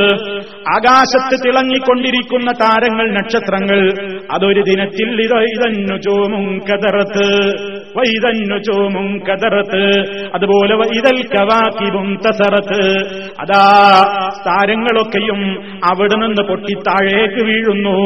[0.75, 3.93] ആകാശത്ത് തിളങ്ങിക്കൊണ്ടിരിക്കുന്ന താരങ്ങൾ നക്ഷത്രങ്ങൾ.
[4.31, 7.49] അതൊരു ദിനത്തിൽ ഇതൈതന്നു ചോമും കതറത്ത്.
[7.97, 10.03] വൈതന്നു ചോമും കതറത്ത്.
[10.35, 12.97] അതുപോലെ വൈതൽ കവാക്കിവും തസറത്ത്.
[13.39, 13.63] അതാ
[14.47, 17.97] താരങ്ങളൊക്കെയും അവിടെ നിന്ന് പൊട്ടി താഴേക്ക് വീഴുന്നു.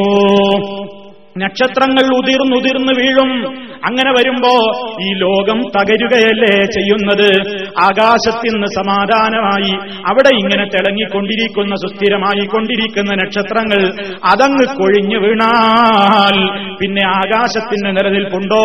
[1.36, 3.58] നക്ഷത്രങ്ങൾ ഉതിർന്നുതിർന്ന് വീഴും.
[3.86, 4.52] അങ്ങനെ വരുമ്പോ
[5.00, 7.58] ഈ ലോകം തകരുകയല്ലേ ചെയ്യുന്നത്?
[7.82, 13.92] ആകാശത്തിൽ നിന്ന് സമാധാനമായി അവിടെ ഇങ്ങനെ തിളങ്ങിക്കൊണ്ടിരിക്കുന്ന സുസ്ഥിരമായി കൊണ്ടിരിക്കുന്ന നക്ഷത്രങ്ങൾ
[14.24, 18.64] അതങ്ങ് കൊഴിഞ്ഞു വീണാൽ പിന്നെ ആകാശത്തിന് നിലനിൽപ്പുണ്ടോ?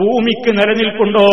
[0.00, 1.28] ഭൂമിക്ക് നിലനിൽപ്പുണ്ടോ?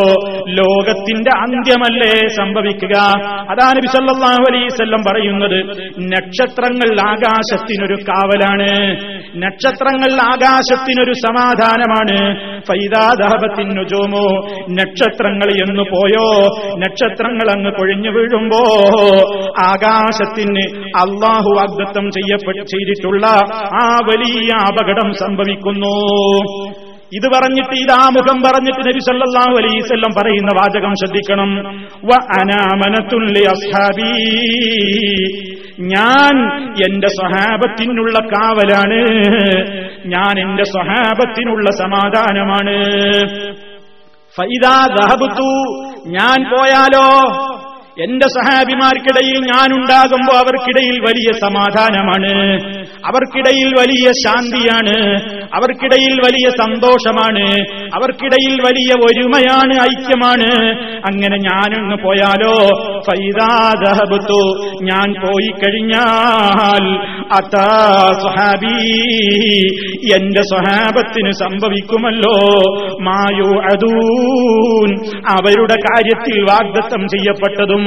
[0.47, 2.99] ലോകത്തിന്റെ അന്ത്യമല്ലേ സംഭവിക്കുക?
[3.27, 5.59] അതാണ് ബിസല്ലാഹു അലൈസല്ലം പറയുന്നത്.
[5.99, 8.97] നക്ഷത്രങ്ങൾ ആകാശത്തിനൊരു കാവലാണ്.
[9.35, 10.21] നക്ഷത്രങ്ങൾ
[10.67, 12.35] ആകാശത്തിനൊരു സമാധാനമാണ്.
[12.61, 16.45] ഫൈദാദാപത്തിനു ചോമോ നക്ഷത്രങ്ങൾ എന്നു പോയോ?
[16.77, 18.57] നക്ഷത്രങ്ങൾ അങ്ങ് കൊഴിഞ്ഞു വീഴുമ്പോ
[19.63, 23.25] ആകാശത്തിന് അള്ളാഹു വാഗ്ദത്തം ചെയ്യപ്പെട്ട് ചെയ്തിട്ടുള്ള
[23.83, 25.95] ആ വലിയ അപകടം സംഭവിക്കുന്നു.
[27.13, 31.55] ഇത് പറഞ്ഞിട്ട് ഇതാമുഖം പറഞ്ഞിട്ട് നബി സല്ലല്ലാഹു അലൈഹിവസല്ലം പറയുന്ന വാചകം ശ്രദ്ധിക്കണം.
[32.05, 34.11] വ അനാമനത്തുല്ലി അസ്ഹാബീ.
[35.79, 39.05] ഞാൻ എന്റെ സ്വഹാബത്തിനുള്ള കാവലാണ്.
[40.05, 42.85] ഞാൻ എന്റെ സ്വഹാബത്തിനുള്ള സമാധാനമാണ്.
[44.35, 45.63] ഫൈദാ ദഹബത്തു
[46.07, 47.46] ഞാൻ പോയാലോ?
[48.03, 52.57] എന്റെ സഹാബിമാർക്കിടയിൽ ഞാനുണ്ടാകുമ്പോ അവർക്കിടയിൽ വലിയ സമാധാനമാണ്.
[53.05, 55.21] അവർക്കിടയിൽ വലിയ ശാന്തിയാണ്.
[55.53, 57.61] അവർക്കിടയിൽ വലിയ സന്തോഷമാണ്.
[57.95, 60.75] അവർക്കിടയിൽ വലിയ ഒരുമയാണ് ഐക്യമാണ്.
[60.97, 62.55] അങ്ങനെ ഞാനൊന്ന് പോയാലോ?
[62.99, 66.97] ഫൈദാദഹബത്തു ഞാൻ പോയി കഴിഞ്ഞാൽ
[67.33, 68.87] അതാ സ്വഹാബി
[70.15, 72.35] എന്റെ സ്വഹാബത്തിന് സംഭവിക്കുമല്ലോ.
[73.01, 77.86] മായു അതൂൻ അവരുടെ കാര്യത്തിൽ വാഗ്ദത്തം ചെയ്യപ്പെട്ടതും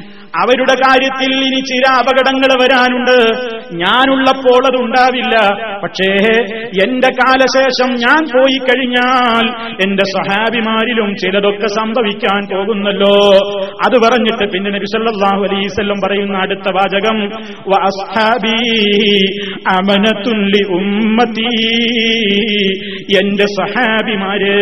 [0.39, 3.17] അവരുടെ കാര്യത്തിൽ ഇനി ചില അപകടങ്ങൾ വരാനുണ്ട്.
[3.73, 5.35] ഞാനുള്ളപ്പോൾ അതുണ്ടാവില്ല
[5.83, 6.09] പക്ഷേ
[6.83, 9.45] എന്റെ കാലശേഷം ഞാൻ പോയി കഴിഞ്ഞാൽ
[9.85, 13.15] എന്റെ സഹാബിമാരിലും ചിലതൊക്കെ സംഭവിക്കാൻ പോകുന്നല്ലോ.
[13.85, 17.17] അത് പറഞ്ഞിട്ട് പിന്നെ നബിസല്ലാഹു വസല്ലം പറയുന്ന അടുത്ത വാചകം
[19.71, 21.47] അമനത്തുല്ലി ഉമ്മത്തി.
[23.21, 24.57] എന്റെ സഹാബിമാര്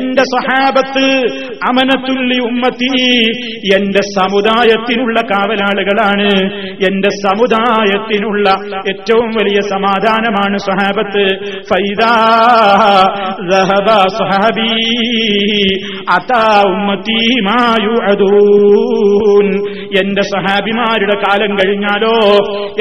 [0.00, 1.06] എന്റെ സഹാബത്ത്
[1.68, 2.94] അമനത്തുല്ലി ഉമ്മത്തി.
[3.74, 4.00] എന്റെ
[4.98, 6.52] സമുദായത്തിനുള്ള കാവലാളുകളാണ്.
[6.90, 8.50] എന്റെ സമുദായത്തിനുള്ള
[8.88, 11.24] ഏറ്റവും വലിയ സമാധാനമാണ് സഹാബത്ത്
[20.02, 22.18] എന്റെ സഹാബിമാരുടെ കാലം കഴിഞ്ഞാലോ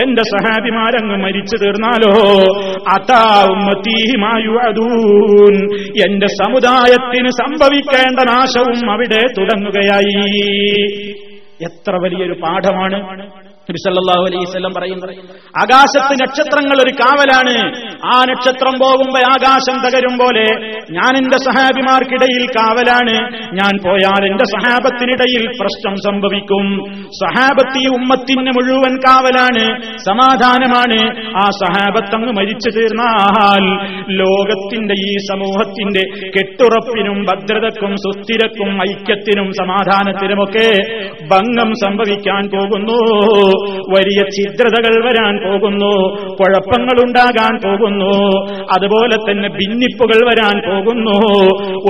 [0.04, 2.38] എന്റെ സഹാബിമാരങ്ങ് മരിച്ചു തീർന്നാലോ
[2.94, 5.56] അതാ ഉമ്മത്തീമായു അതൂൻ
[6.06, 11.27] എന്റെ സമുദായത്തിന് സംഭവിക്കേണ്ട നാശവും അവിടെ തുടങ്ങുകയായി.
[11.62, 13.47] എത്ര വലിയൊരു പാഠമാണ്.
[13.70, 15.14] നബി സല്ലല്ലാഹു അലൈഹി വസല്ലം പറയുന്നത്
[15.62, 17.56] ആകാശത്ത് നക്ഷത്രങ്ങൾ ഒരു കാവലാണ്.
[18.06, 20.46] ആ നക്ഷത്രം പോകുമ്പോ ആകാശം തകരും പോലെ
[20.92, 23.16] ഞാൻ എന്റെ സഹാബിമാർക്കിടയിൽ കാവലാണ്.
[23.54, 26.66] ഞാൻ പോയാൽ എന്റെ സഹാബത്തിനിടയിൽ പ്രശ്നം സംഭവിക്കും.
[27.10, 29.66] സഹാബത്തി ഉമ്മത്തിന് മുഴുവൻ കാവലാണ്
[29.98, 31.00] സമാധാനമാണ്.
[31.38, 33.66] ആ സഹാബത്തങ്ങ് മരിച്ചു തീർന്നാൽ
[34.12, 40.70] ലോകത്തിന്റെ ഈ സമൂഹത്തിന്റെ കെട്ടുറപ്പിനും ഭദ്രതക്കും സുസ്ഥിരക്കും ഐക്യത്തിനും സമാധാനത്തിനുമൊക്കെ
[41.36, 43.00] ഭംഗം സംഭവിക്കാൻ പോകുന്നു.
[43.96, 45.92] വലിയ ഛിദ്രതകൾ വരാൻ പോകുന്നു
[46.40, 48.12] കുഴപ്പങ്ങൾ ഉണ്ടാകാൻ പോകുന്നു
[48.76, 51.18] അതുപോലെ തന്നെ ഭിന്നിപ്പുകൾ വരാൻ പോകുന്നു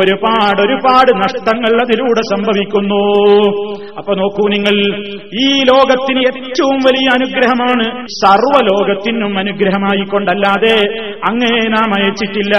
[0.02, 3.02] ഒരുപാട് ഒരുപാട് നഷ്ടങ്ങൾ അതിലൂടെ സംഭവിക്കുന്നു.
[4.00, 4.76] അപ്പൊ നോക്കൂ നിങ്ങൾ
[5.46, 7.86] ഈ ലോകത്തിന് ഏറ്റവും വലിയ അനുഗ്രഹമാണ്
[8.22, 10.76] സർവലോകത്തിനും അനുഗ്രഹമായി കൊണ്ടല്ലാതെ
[11.30, 12.56] അങ്ങനെ നാം അയച്ചിട്ടില്ല.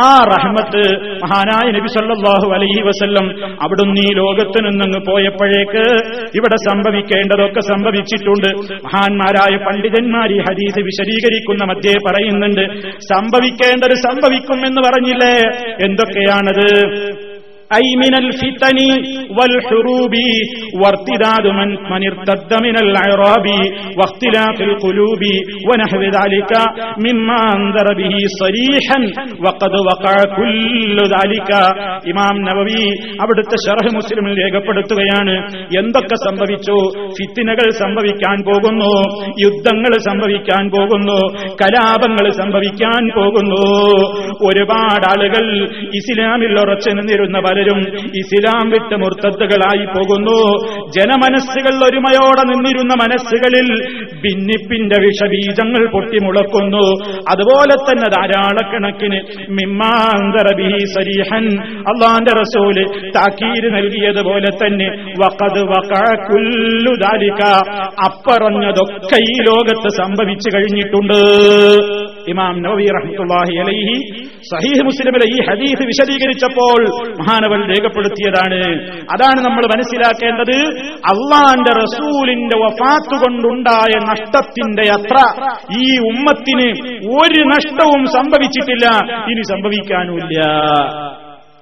[0.00, 0.82] ആ റഹ്മത്ത്
[1.22, 3.26] മഹാനായ നബി സല്ലാഹു അലൈഹി വസല്ലം
[3.64, 5.84] അവിടുന്ന് ഈ ലോകത്ത് നിന്നങ്ങ് പോയപ്പോഴേക്ക്
[6.38, 8.45] ഇവിടെ സംഭവിക്കേണ്ടതൊക്കെ സംഭവിച്ചിട്ടുണ്ട്.
[8.54, 12.90] മഹാന്മാരായ പണ്ഡിതന്മാർ ഈ ഹദീസ് വിശദീകരിക്കുന്ന മധ്യേ പറയുന്നുണ്ട്.
[12.98, 15.66] സംഭവിക്കേണ്ടത് സംഭവിക്കും എന്ന് പറഞ്ഞില്ലേ?
[15.84, 17.25] എന്തൊക്കെയാണത്?
[32.08, 32.88] ഇമാം നവവി
[33.20, 35.52] അവിടുത്തെ ഷർഹ് മുസ്ലിമിൽ രേഖപ്പെടുത്തുകയാണ്.
[35.78, 36.90] എന്തൊക്കെ സംഭവിച്ചു?
[37.10, 43.86] ഫിത്തിനകൾ സംഭവിക്കാൻ പോകുന്നു യുദ്ധങ്ങൾ സംഭവിക്കാൻ പോകുന്നു കലാപങ്ങൾ സംഭവിക്കാൻ പോകുന്നു.
[44.46, 47.78] ഒരുപാട് ആളുകൾ ഇസ്ലാമിൽ ഉറച്ചു നിന്നിരുന്ന പല പലരും
[48.16, 50.38] ഇസ്ലാം വിട്ട് മുർത്തത്തുകളായി പോകുന്നു.
[50.90, 53.68] ജനമനസ്സുകൾ ഒരുമയോടെ നിന്നിരുന്ന മനസ്സുകളിൽ
[54.20, 56.84] ഭിന്നിപ്പിന്റെ വിഷബീജങ്ങൾ പൊട്ടിമുളക്കുന്നു.
[57.30, 62.82] അതുപോലെ തന്നെ ധാരാളക്കണക്കിന് മിമ്മാന്തരബി സരീഹൻ അള്ളാന്റെ റസൂൽ
[63.16, 64.88] താക്കീര് നൽകിയതുപോലെ തന്നെ
[65.24, 67.42] വക്കത് വക്കുല്ലുദാലിക്ക കുല്ലു ദാലിക.
[68.04, 71.20] അപ്പറഞ്ഞതൊക്കെ ഈ ലോകത്ത് സംഭവിച്ചു കഴിഞ്ഞിട്ടുണ്ട്.
[72.28, 76.80] ഇമാം നവവി റഹ്മത്തുള്ളാഹി അലൈഹി സഹീഹ് മുസ്ലിമിലെ ഈ ഹദീസ് വിശദീകരിച്ചപ്പോൾ
[77.20, 78.60] മഹാനവൻ രേഖപ്പെടുത്തിയതാണ്.
[79.02, 80.56] അതാണ് നമ്മൾ മനസ്സിലാക്കേണ്ടത്.
[81.12, 85.16] അള്ളാന്റെ റസൂലിന്റെ വഫാത്ത് കൊണ്ടുണ്ടായ നഷ്ടത്തിന്റെ അത്ര
[85.82, 86.68] ഈ ഉമ്മത്തിന്
[87.22, 88.86] ഒരു നഷ്ടവും സംഭവിച്ചിട്ടില്ല.
[89.30, 90.40] ഇനി സംഭവിക്കാനുമില്ല.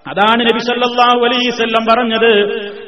[0.06, 2.32] അതാണ് നബി സല്ലല്ലാഹു അലൈഹിസല്ലം പറഞ്ഞത്.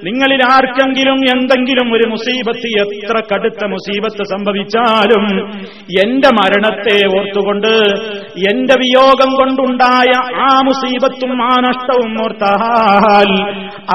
[0.05, 5.25] നിങ്ങളിൽ ആർക്കെങ്കിലും എന്തെങ്കിലും ഒരു മുസീബത്ത് എത്ര കടുത്ത മുസീബത്ത് സംഭവിച്ചാലും
[6.05, 7.73] എന്റെ മരണത്തെ ഓർത്തുകൊണ്ട്
[8.51, 13.31] എന്റെ വിയോഗം കൊണ്ടുണ്ടായ ആ മുസീബത്തും ആ നഷ്ടവും ഓർത്താൽ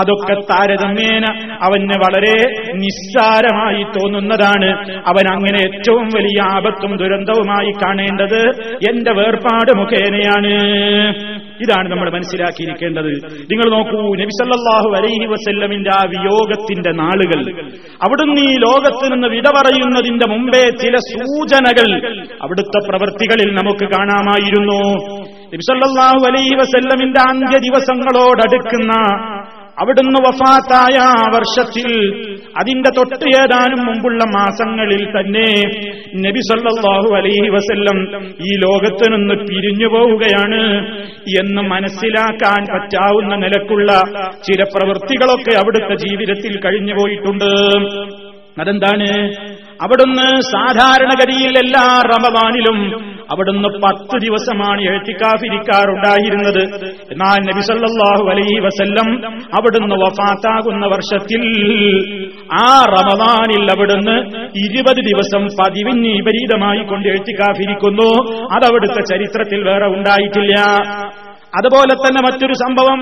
[0.01, 1.25] അതൊക്കെ താരതമ്യേന
[1.62, 2.38] അവന് വളരെ
[2.73, 4.71] നിസ്സാരമായി തോന്നുന്നതാണ്.
[5.07, 8.41] അവൻ അങ്ങനെ ഏറ്റവും വലിയ ആപത്തും ദുരന്തവുമായി കാണേണ്ടത്
[8.89, 10.55] എന്റെ വേർപാട് മുഖേനയാണ്.
[11.62, 13.12] ഇതാണ് നമ്മൾ മനസ്സിലാക്കിയിരിക്കേണ്ടത്.
[13.52, 17.41] നിങ്ങൾ നോക്കൂ നബിസല്ലാഹു അലൈഹി വസല്ലമിന്റെ ആ വിയോഗത്തിന്റെ നാളുകൾ.
[18.06, 21.89] അവിടുന്ന് ഈ ലോകത്ത് നിന്ന് വിട പറയുന്നതിന്റെ മുമ്പേ ചില സൂചനകൾ
[22.41, 24.80] അവിടുത്തെ പ്രവൃത്തികളിൽ നമുക്ക് കാണാമായിരുന്നു.
[25.54, 28.93] നബിസല്ലാഹു അലൈഹി വസല്ലമിന്റെ അന്ത്യ ദിവസങ്ങളോടടുക്കുന്ന
[29.77, 30.97] അവിടുന്ന് വഫാത്തായ
[31.36, 31.91] വർഷത്തിൽ
[32.60, 35.47] അതിന്റെ തൊട്ട് ഏതാനും മുമ്പുള്ള മാസങ്ങളിൽ തന്നെ
[36.15, 37.97] നബി സല്ലാഹു അലൈഹി വസല്ലം
[38.41, 40.62] ഈ ലോകത്ത് നിന്ന് പിരിഞ്ഞു പോവുകയാണ്
[41.39, 43.91] എന്ന് മനസ്സിലാക്കാൻ പറ്റാവുന്ന നിലക്കുള്ള
[44.47, 47.49] ചില പ്രവൃത്തികളൊക്കെ അവിടുത്തെ ജീവിതത്തിൽ കഴിഞ്ഞു പോയിട്ടുണ്ട്.
[48.62, 49.10] അതെന്താണ്?
[49.82, 56.63] അവിടുന്ന് സാധാരണഗതിയിൽ എല്ലാ റമവാനിലും അവിടുന്ന് പത്ത് ദിവസമാണ് എഴുത്തിക്കാഫിരിക്കാറുണ്ടായിരുന്നത്.
[57.12, 61.44] എന്നാൽ നബിസല്ലാഹു അലൈ വസല്ലം അവിടുന്ന് വഫാത്താകുന്ന വർഷത്തിൽ
[62.54, 64.17] ആ റമദാനിൽ അവിടുന്ന്
[64.65, 68.10] ഇരുപത് ദിവസം പതിവിന് വിപരീതമായി കൊണ്ട് എഴുത്തിക്കാഫിരിക്കുന്നു.
[68.54, 70.56] അതവിടുത്തെ ചരിത്രത്തിൽ വേറെ ഉണ്ടായിട്ടില്ല.
[71.57, 72.99] അതുപോലെ തന്നെ മറ്റൊരു സംഭവം.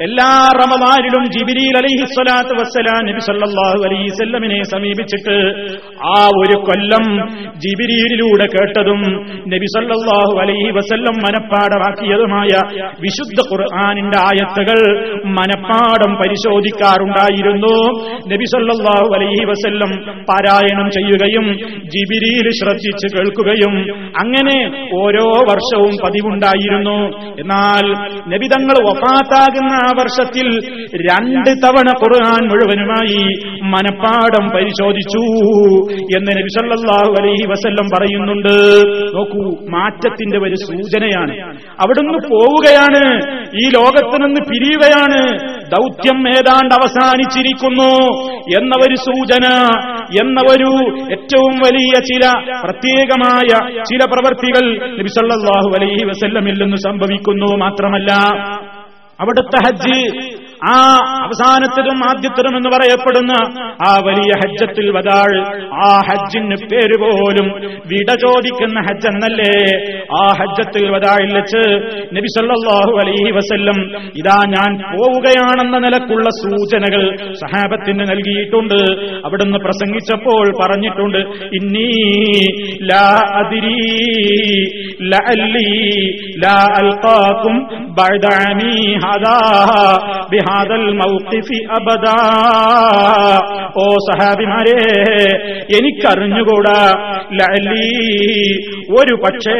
[0.00, 5.36] എല്ലാ റമദാനിലും ജിബിരി അലിഹിസ്വലാത്ത് വസ്സലാം നബി സല്ലാഹു അലൈഹി വസല്ലമിനെ സമീപിച്ചിട്ട്
[6.04, 7.04] ആ ഒരു കൊല്ലം
[7.58, 9.00] ജിബിരിയിലൂടെ കേട്ടതും
[9.54, 12.52] നബി സല്ലാഹു അലൈഹി വസല്ലം മനപ്പാടമാക്കിയതുമായ
[13.00, 14.80] വിശുദ്ധ ഖുർആാനിന്റെ ആയത്തുകൾ
[15.38, 17.74] മനപ്പാടം പരിശോധിക്കാറുണ്ടായിരുന്നു.
[18.34, 19.90] നബി സല്ലാഹു അലൈഹി വസല്ലം
[20.30, 21.46] പാരായണം ചെയ്യുകയും
[21.96, 23.74] ജിബിരിയിൽ ശ്രദ്ധിച്ച് കേൾക്കുകയും
[24.18, 24.58] അങ്ങനെ
[25.02, 26.98] ഓരോ വർഷവും പതിവുണ്ടായിരുന്നു.
[27.40, 27.87] എന്നാൽ
[28.28, 30.48] നബിതങ്ങൾ വഫാത്താകുന്ന ആ വർഷത്തിൽ
[31.02, 33.22] രണ്ട് തവണ ഖുർആൻ മുഴുവനുമായി
[33.62, 35.22] മനപ്പാടം പരിശോധിച്ചു
[36.16, 38.54] എന്ന് നബി സല്ലല്ലാഹു അലൈഹി വസല്ലം പറയുന്നുണ്ട്.
[39.16, 41.34] നോക്കൂ മാറ്റത്തിന്റെ ഒരു സൂചനയാണ്.
[41.84, 43.02] അവിടുന്ന് പോവുകയാണ്
[43.62, 45.20] ഈ ലോകത്ത് നിന്ന് പിരിയുകയാണ്
[45.74, 47.92] ദൗത്യം ഏതാണ്ട് അവസാനിച്ചിരിക്കുന്നു
[48.58, 49.46] എന്ന ഒരു സൂചന
[50.22, 50.70] എന്ന ഒരു
[51.12, 52.24] ഏറ്റവും വലിയ ചില
[52.64, 53.48] പ്രത്യേകമായ
[53.80, 54.64] ചില പ്രവൃത്തികൾ
[54.98, 57.48] നബിസല്ലാഹു അലൈഹി വസല്ലമിൽ സംഭവിക്കുന്നു.
[57.78, 58.12] മാത്രമല്ല
[59.18, 59.98] അവിടുത്തെ ഹജ്ജ്
[60.66, 60.76] ആ
[61.24, 63.32] അവസാനത്തതും ആദ്യത്തതും എന്ന് പറയപ്പെടുന്ന
[63.82, 65.32] ആ വലിയ ഹജ്ജത്തിൽ വതാൾ
[65.82, 67.48] ആ ഹജ്ജിന് പേര് പോലും
[67.86, 69.52] വിട ചോദിക്കുന്ന ഹജ്ജ് എന്നല്ലേ
[70.18, 71.62] ആ ഹജ്ജത്തിൽ വതാഴിൽ വെച്ച്
[72.16, 73.78] നബിസല്ലാഹു അലൈഹി വസല്ലം
[74.20, 77.04] ഇതാ ഞാൻ പോവുകയാണെന്ന നിലക്കുള്ള സൂചനകൾ
[77.42, 78.78] സഹാബത്തിന് നൽകിയിട്ടുണ്ട്.
[79.24, 81.20] അവിടുന്ന് പ്രസംഗിച്ചപ്പോൾ പറഞ്ഞിട്ടുണ്ട്
[81.52, 81.88] ഇന്നീ
[82.90, 83.04] ലാ
[83.40, 83.78] അതിരി
[85.12, 85.66] ലഅല്ലി
[86.44, 87.56] ലാ അൽഖാകും
[87.98, 88.72] ബഅദ അമീ
[89.04, 89.36] ഹദാ
[90.48, 92.16] ബിഹാദൽ മൗഖിഫി അബദാ.
[93.76, 94.76] ഓ സഹാബിമാരെ
[95.76, 96.78] എനിക്കറിഞ്ഞുകൂടാ.
[97.32, 97.88] ലഅലി
[99.00, 99.58] ഒരു പക്ഷേ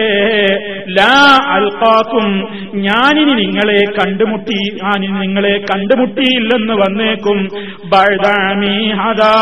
[0.88, 7.48] ലാ അൽഖാക്കും ഞാനിനി നിങ്ങളെ കണ്ടുമുട്ടി ഞാനിനി നിങ്ങളെ കണ്ടുമുട്ടിയില്ലെന്ന് വന്നേക്കും.
[7.88, 9.35] ബഅദാമി ഹദാ.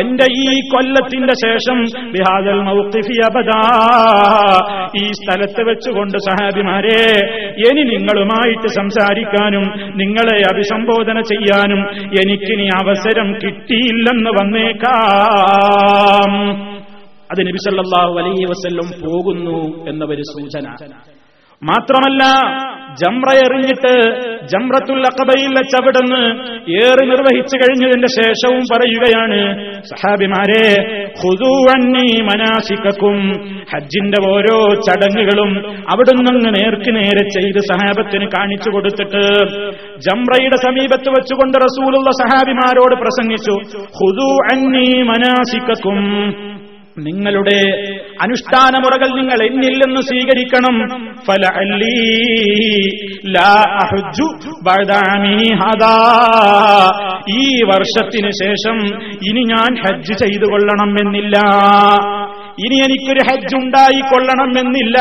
[0.00, 3.60] എന്റെ ഈ കൊല്ലത്തിന്റെ ശേഷം ബിഹാദൽ മൗഖിഫി അബദാ.
[4.96, 7.02] ഈ സ്ഥലത്ത് വെച്ചുകൊണ്ട് സഹാബിമാരെ
[7.70, 9.66] ഇനി നിങ്ങളുമായിട്ട് സംസാരിക്കാനും
[10.06, 11.86] നിങ്ങളെ അഭിസംബോധന ചെയ്യാനും
[12.20, 16.30] എനിക്കിനി അവസരം കിട്ടിയില്ലെന്ന് വന്നേക്കാം.
[17.32, 20.76] അത് നബി സല്ലല്ലാഹു അലൈഹി വസല്ലം പോകുന്നു എന്നൊരു സൂചന.
[21.62, 22.22] മാത്രമല്ല
[23.02, 23.92] ജംറ എറിഞ്ഞിട്ട്
[24.52, 26.20] ജംറത്തുൽ അക്കബയിൽ വെച്ചവിടുന്ന്
[26.68, 29.38] ഏറി നിർവഹിച്ചു കഴിഞ്ഞതിന്റെ ശേഷവും പറയുകയാണ്
[29.84, 30.62] സഹാബിമാരെ
[32.22, 33.18] മനാസിക്കും
[33.74, 35.52] ഹജ്ജിന്റെ ഓരോ ചടങ്ങുകളും
[35.90, 39.24] അവിടുന്ന് നേർക്ക് നേരെ ചെയ്ത് സഹാബത്തിന് കാണിച്ചു കൊടുത്തിട്ട്
[39.98, 43.56] ജംറയുടെ സമീപത്ത് വെച്ചുകൊണ്ട് റസൂലുള്ള സഹാബിമാരോട് പ്രസംഗിച്ചു
[44.00, 46.00] ഹുദൂ അന്നി മനാസിക്കും
[46.96, 47.56] നിങ്ങളുടെ
[48.20, 50.76] അനുഷ്ഠാന മുറകൾ നിങ്ങൾ എന്നില്ലെന്ന് സ്വീകരിക്കണം
[51.26, 51.96] ഫലഅല്ലീ
[53.30, 53.50] ലാ
[53.82, 54.26] അഹുജ്ജു
[54.62, 55.94] ബഅദാമി ഹദാ.
[57.36, 58.78] ഈ വർഷത്തിന് ശേഷം
[59.22, 61.36] ഇനി ഞാൻ ഹജ്ജ് ചെയ്തു കൊള്ളണം എന്നില്ല
[62.63, 64.97] ഇനി എനിക്കൊരു ഹജ്ജ് ഉണ്ടായിക്കൊള്ളണം എന്നില്ല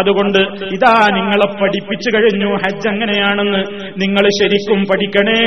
[0.00, 0.38] അതുകൊണ്ട്
[0.76, 3.60] ഇതാ നിങ്ങളെ പഠിപ്പിച്ചു കഴിഞ്ഞു ഹജ്ജ് എങ്ങനെയാണെന്ന്
[4.02, 5.40] നിങ്ങൾ ശരിക്കും പഠിക്കണേ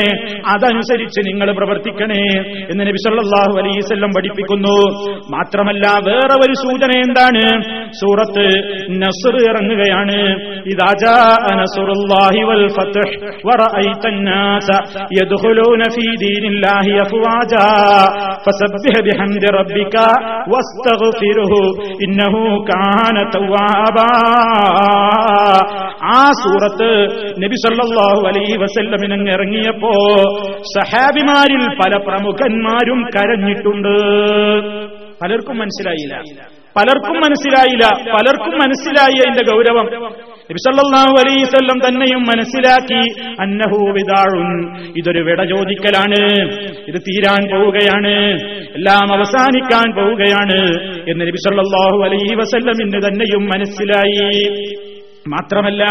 [0.53, 2.23] അതനുസരിച്ച് നിങ്ങൾ പ്രവർത്തിക്കണേ
[2.71, 4.75] എന്ന് നബി സല്ലല്ലാഹു അലൈഹി വസല്ലം പഠിപ്പിക്കുന്നു
[5.35, 7.43] മാത്രമല്ല വേറെ ഒരു സൂചന എന്താണ്
[8.01, 8.45] സൂറത്ത്
[9.03, 10.17] നസ്ർ ഇറങ്ങുകയാണ്
[10.73, 13.05] ഇദാ ജാഅ നസ്റുല്ലാഹി വൽ ഫത്ഹ്
[13.47, 14.67] വറഅയ്ത الناس
[15.13, 17.67] يدخلون في دين الله أفواجا
[18.45, 19.95] فسبح بحمد ربك
[22.02, 23.18] ഇന്നഹു കാന
[26.04, 27.06] ആ സൂറത്ത്
[27.38, 29.90] നബി സല്ലല്ലാഹു അലൈഹി വസല്ലമിനങ്ങ് ഇറങ്ങിയപ്പോ
[30.60, 33.98] സഹാബിമാരിൽ പല പ്രമുഖന്മാരും കരഞ്ഞിട്ടുണ്ട്.
[35.22, 36.18] പലർക്കും മനസ്സിലായില്ല.
[36.76, 38.12] പലർക്കും മനസ്സിലായില്ല.
[38.12, 40.12] പലർക്കും മനസ്സിലായി അതിന്റെ ഗൗരവം.
[40.50, 46.50] നബിസല്ലാഹു അലൈസ്വല്ലം തന്നെയും മനസ്സിലാക്കി അന്നഹു വിതാഴുൻ ഇതൊരു വിട ചോദിക്കലാണ്.
[46.88, 48.14] ഇത് തീരാൻ പോവുകയാണ്.
[48.74, 50.60] എല്ലാം അവസാനിക്കാൻ പോവുകയാണ്
[51.10, 54.54] എന്ന് നബിസല്ലാഹു അലൈഹി വസല്ലമിന് തന്നെയും മനസ്സിലായി.
[55.28, 55.84] മാത്രമല്ല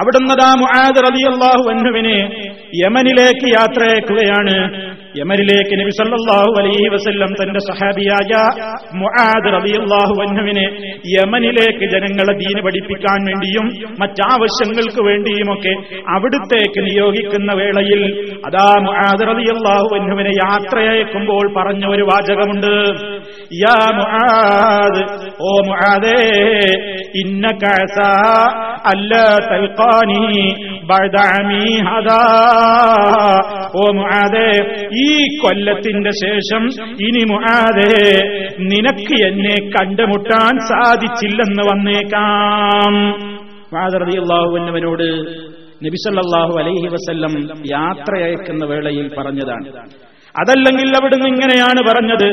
[0.00, 2.18] അവിടുന്നതാ മുആദ് റളിയല്ലാഹു അൻഹുവിനെ
[2.74, 8.32] യമനിലേക്ക് യാത്രയാക്കുകയാണ് യമനിലേക്ക് നബി സല്ലല്ലാഹു അലൈഹി വസല്ലം തന്റെ സഹാബിയായ
[9.02, 10.64] മുആദ് റളിയല്ലാഹു അൻഹുവിനെ
[11.14, 13.66] യമനിലേക്ക് ജനങ്ങളെ ദീന് പഠിപ്പിക്കാൻ വേണ്ടിയും
[14.02, 15.72] മറ്റാവശ്യങ്ങൾക്ക് വേണ്ടിയുമൊക്കെ
[16.16, 18.02] അവിടുത്തേക്ക് നിയോഗിക്കുന്ന വേളയിൽ
[18.48, 22.72] അതാ മുആദ് റളിയല്ലാഹു അൻഹുവിനെ യാത്രയയക്കുമ്പോൾ പറഞ്ഞ ഒരു വാചകമുണ്ട്.
[23.62, 25.02] യാ മുആദ്
[25.48, 26.20] ഓ മുആദേ
[27.22, 28.10] ഇന്നക അസാ
[28.92, 29.12] അല്ല
[29.50, 30.22] തൽഖാനി
[30.90, 32.20] ബഅദ അമീ ഹദാ.
[33.80, 34.48] ഓ മുആദേ
[35.02, 35.05] ഈ
[35.42, 36.62] കൊല്ലത്തിന്റെ ശേഷം
[37.00, 37.92] ഇനി മുആദേ
[38.58, 42.94] നിനക്ക് എന്നെ കണ്ടുമുട്ടാൻ സാധിച്ചില്ലെന്ന് വന്നേക്കാം.
[44.02, 45.08] റളിയല്ലാഹുവിനോട്
[45.86, 47.32] നബിസല്ലാഹു അലൈഹി വസല്ലം
[47.70, 49.66] യാത്രയയക്കുന്ന വേളയിൽ പറഞ്ഞതാണ്.
[50.34, 52.28] അതല്ലെങ്കിൽ അവിടുന്ന് ഇങ്ങനെയാണ് പറഞ്ഞത്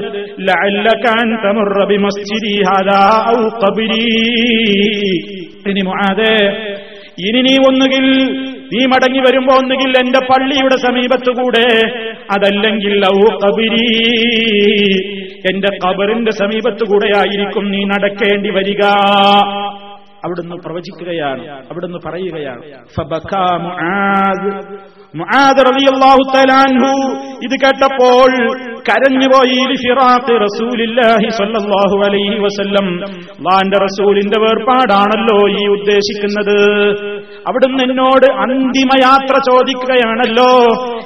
[5.70, 6.34] ഇനി മുആദേ
[7.28, 8.06] ഇനി നീ ഒന്നുകിൽ
[8.72, 11.66] നീ മടങ്ങി വരുമ്പോ ഒന്നുകിൽ എന്റെ പള്ളിയുടെ സമീപത്തുകൂടെ
[12.32, 13.04] അതല്ലെങ്കിൽ
[13.44, 13.88] കബിരി
[15.50, 18.84] എന്റെ കബറിന്റെ സമീപത്തുകൂടെയായിരിക്കും നീ നടക്കേണ്ടി വരിക.
[20.26, 22.64] അവിടുന്ന് പ്രവചിക്കുകയാണ് അവിടുന്ന് പറയുകയാണ്.
[27.44, 28.32] ഇത് കേട്ടപ്പോൾ
[28.90, 29.60] കരഞ്ഞുപോയി
[33.84, 36.58] റസൂലിന്റെ വേർപാടാണല്ലോ ഈ ഉദ്ദേശിക്കുന്നത്.
[37.48, 40.52] അവിടുന്ന് എന്നോട് അന്തിമ യാത്ര ചോദിക്കുകയാണല്ലോ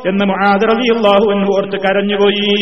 [0.08, 0.66] എന്ന് മുആദ്
[0.98, 2.58] അള്ളാഹു എന്ന് ഓർത്ത് കരഞ്ഞുപോയി.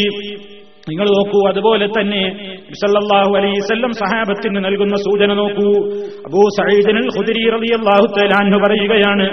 [0.90, 5.70] നിങ്ങൾ നോക്കൂ അതുപോലെ തന്നെ ബിസല്ലാഹു അലൈവല്ലം സഹാബത്തിന് നൽകുന്ന സൂചന നോക്കൂ.
[6.28, 9.26] അബൂ സഈദൻ ഖുദരി റളിയല്ലാഹു തആല അൻഹു പറയുകയാണ്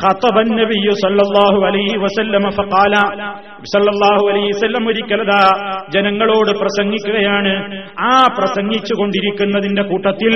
[0.00, 2.94] ഖതബൻ നബിയു സല്ലല്ലാഹു അലൈഹി വസല്ലം ഫഖാല.
[3.72, 5.40] സല്ലല്ലാഹു അലൈഹി വസല്ലം ഒരിക്കലതാ
[5.94, 7.54] ജനങ്ങളോട് പ്രസംഗിക്കുകയാണ്.
[8.10, 10.34] ആ പ്രസംഗിച്ചു കൊണ്ടിരിക്കുന്നതിന്റെ കൂട്ടത്തിൽ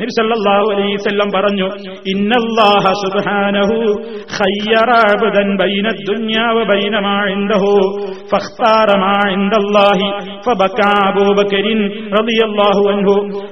[0.00, 1.68] നബി സല്ലല്ലാഹു അലൈഹി വസല്ലം പറഞ്ഞു
[2.14, 3.78] ഇന്നല്ലാഹ സുബ്ഹാനഹു
[4.36, 7.72] ഖയ്യറ അബ്ദൻ ബൈന ദുനിയാ വ ബൈന മാ ഇൻദഹു
[8.34, 10.08] ഫഖ്താറ മാ ഇൻദല്ലാഹി
[10.48, 11.75] ഫബകാ അബൂബക്രി
[12.13, 13.09] رضي الله عنه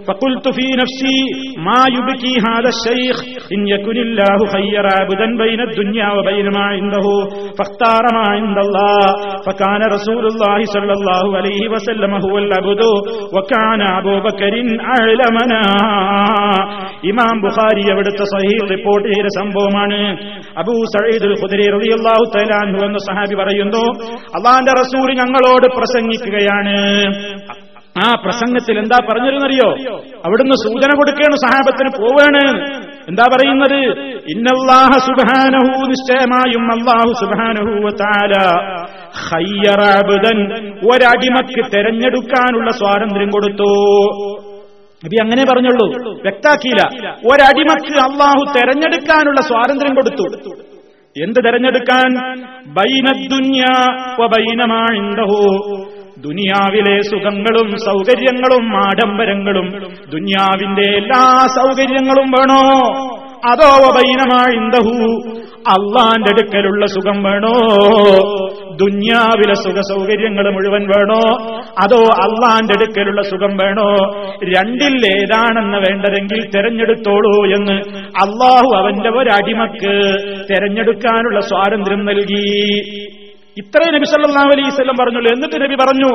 [0.08, 1.20] فقلت في نفسي
[1.60, 3.16] ما يبكي هذا الشيخ
[3.52, 7.06] إن يكن الله خير عبدا بين الدنيا وبين ما عنده
[7.58, 9.06] فاختار ما عند الله
[9.48, 12.82] فكان رسول الله صلى الله عليه وسلم هو العبد
[13.34, 14.54] وكان أبو بكر
[14.90, 15.62] أعلمنا
[17.10, 20.00] ഇമാം ബുഖാരി അവിടുത്തെ സഹീൽ റിപ്പോർട്ട് ചെയ്ത സംഭവമാണ്
[20.62, 23.84] അബൂ സഈദ് ഖുദരി റളിയല്ലാഹു തആല അൻഹു എന്ന സഹാബി പറയുന്നു
[24.40, 26.76] അള്ളാന്റെ റസൂൽ ഞങ്ങളോട് പ്രസംഗിക്കുകയാണ്
[28.03, 29.69] ആ പ്രസംഗത്തിൽ എന്താ പറഞ്ഞിരുന്നറിയോ?
[30.25, 32.65] അവിടുന്ന് സൂചന കൊടുക്കുകയാണ് സഹാബത്തിന് പോവാണ്.
[33.09, 33.99] എന്താ പറയുന്നത്?
[34.29, 37.87] ഇന്നല്ലാഹ സുബ്ഹാനഹു നിശ്ചയമായും അള്ളാഹു സുബാനഹു
[39.83, 40.39] അബ്ദൻ
[40.91, 43.71] ഒരടിമക്ക് തെരഞ്ഞെടുക്കാനുള്ള സ്വാതന്ത്ര്യം കൊടുത്തു.
[45.05, 46.13] നബി അങ്ങനെ പറഞ്ഞുള്ളൂ.
[46.23, 47.09] വ്യക്താക്കിയില്ല.
[47.11, 50.27] ഒരടിമക്ക് അള്ളാഹു തെരഞ്ഞെടുക്കാനുള്ള സ്വാതന്ത്ര്യം കൊടുത്തു.
[51.23, 52.11] എന്ത് തെരഞ്ഞെടുക്കാൻ?
[54.27, 55.45] ബൈനമാണ്ടഹോ
[56.19, 59.71] ദുനിയാവിലെ സുഖങ്ങളും സൗകര്യങ്ങളും ആഡംബരങ്ങളും
[60.13, 62.79] ദുനിയാവിന്റെ എല്ലാ സൗകര്യങ്ങളും വേണോ?
[63.51, 65.21] അതോ വബൈനമായിന്തഹു
[65.69, 67.53] അള്ളാന്റെ അടുക്കലുള്ള സുഖം വേണോ?
[68.75, 71.21] ദുന്യാവിലെ സുഖ സൗകര്യങ്ങൾ മുഴുവൻ വേണോ?
[71.83, 73.97] അതോ അള്ളാന്റെ അടുക്കലുള്ള സുഖം വേണോ?
[74.45, 77.73] രണ്ടിൽ ഏതാണെന്ന് വേണ്ടതെങ്കിൽ തെരഞ്ഞെടുത്തോളൂ എന്ന്
[78.07, 80.15] അള്ളാഹു അവന്റെ ഒരടിമക്ക്
[80.51, 82.75] തെരഞ്ഞെടുക്കാനുള്ള സ്വാതന്ത്ര്യം നൽകി.
[83.59, 85.33] ഇത്രയും നബി സല്ലാ അലൈഹി വസല്ലം പറഞ്ഞുള്ളൂ.
[85.33, 86.11] എന്നിട്ട് നബി പറഞ്ഞു.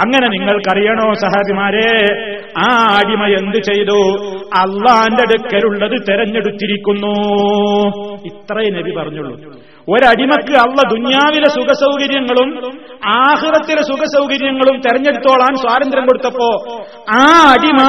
[0.00, 1.92] അങ്ങനെ നിങ്ങൾക്കറിയണോ സഹാബിമാരെ?
[2.58, 4.00] ആ അടിമ എന്ത് ചെയ്തു?
[4.56, 7.14] അള്ളാന്റെ അടുക്കലുള്ളത് തെരഞ്ഞെടുത്തിരിക്കുന്നു.
[8.26, 9.40] ഇത്രയും നബി പറഞ്ഞുള്ളൂ.
[9.88, 12.50] ഒരടിമക്ക് അള്ള ദുന്യാവിലെ സുഖസൗകര്യങ്ങളും
[13.02, 16.48] ആഹ്റത്തിലെ സുഖസൗകര്യങ്ങളും തെരഞ്ഞെടുത്തോളാൻ സ്വാതന്ത്ര്യം കൊടുത്തപ്പോ
[17.18, 17.22] ആ
[17.54, 17.80] അടിമ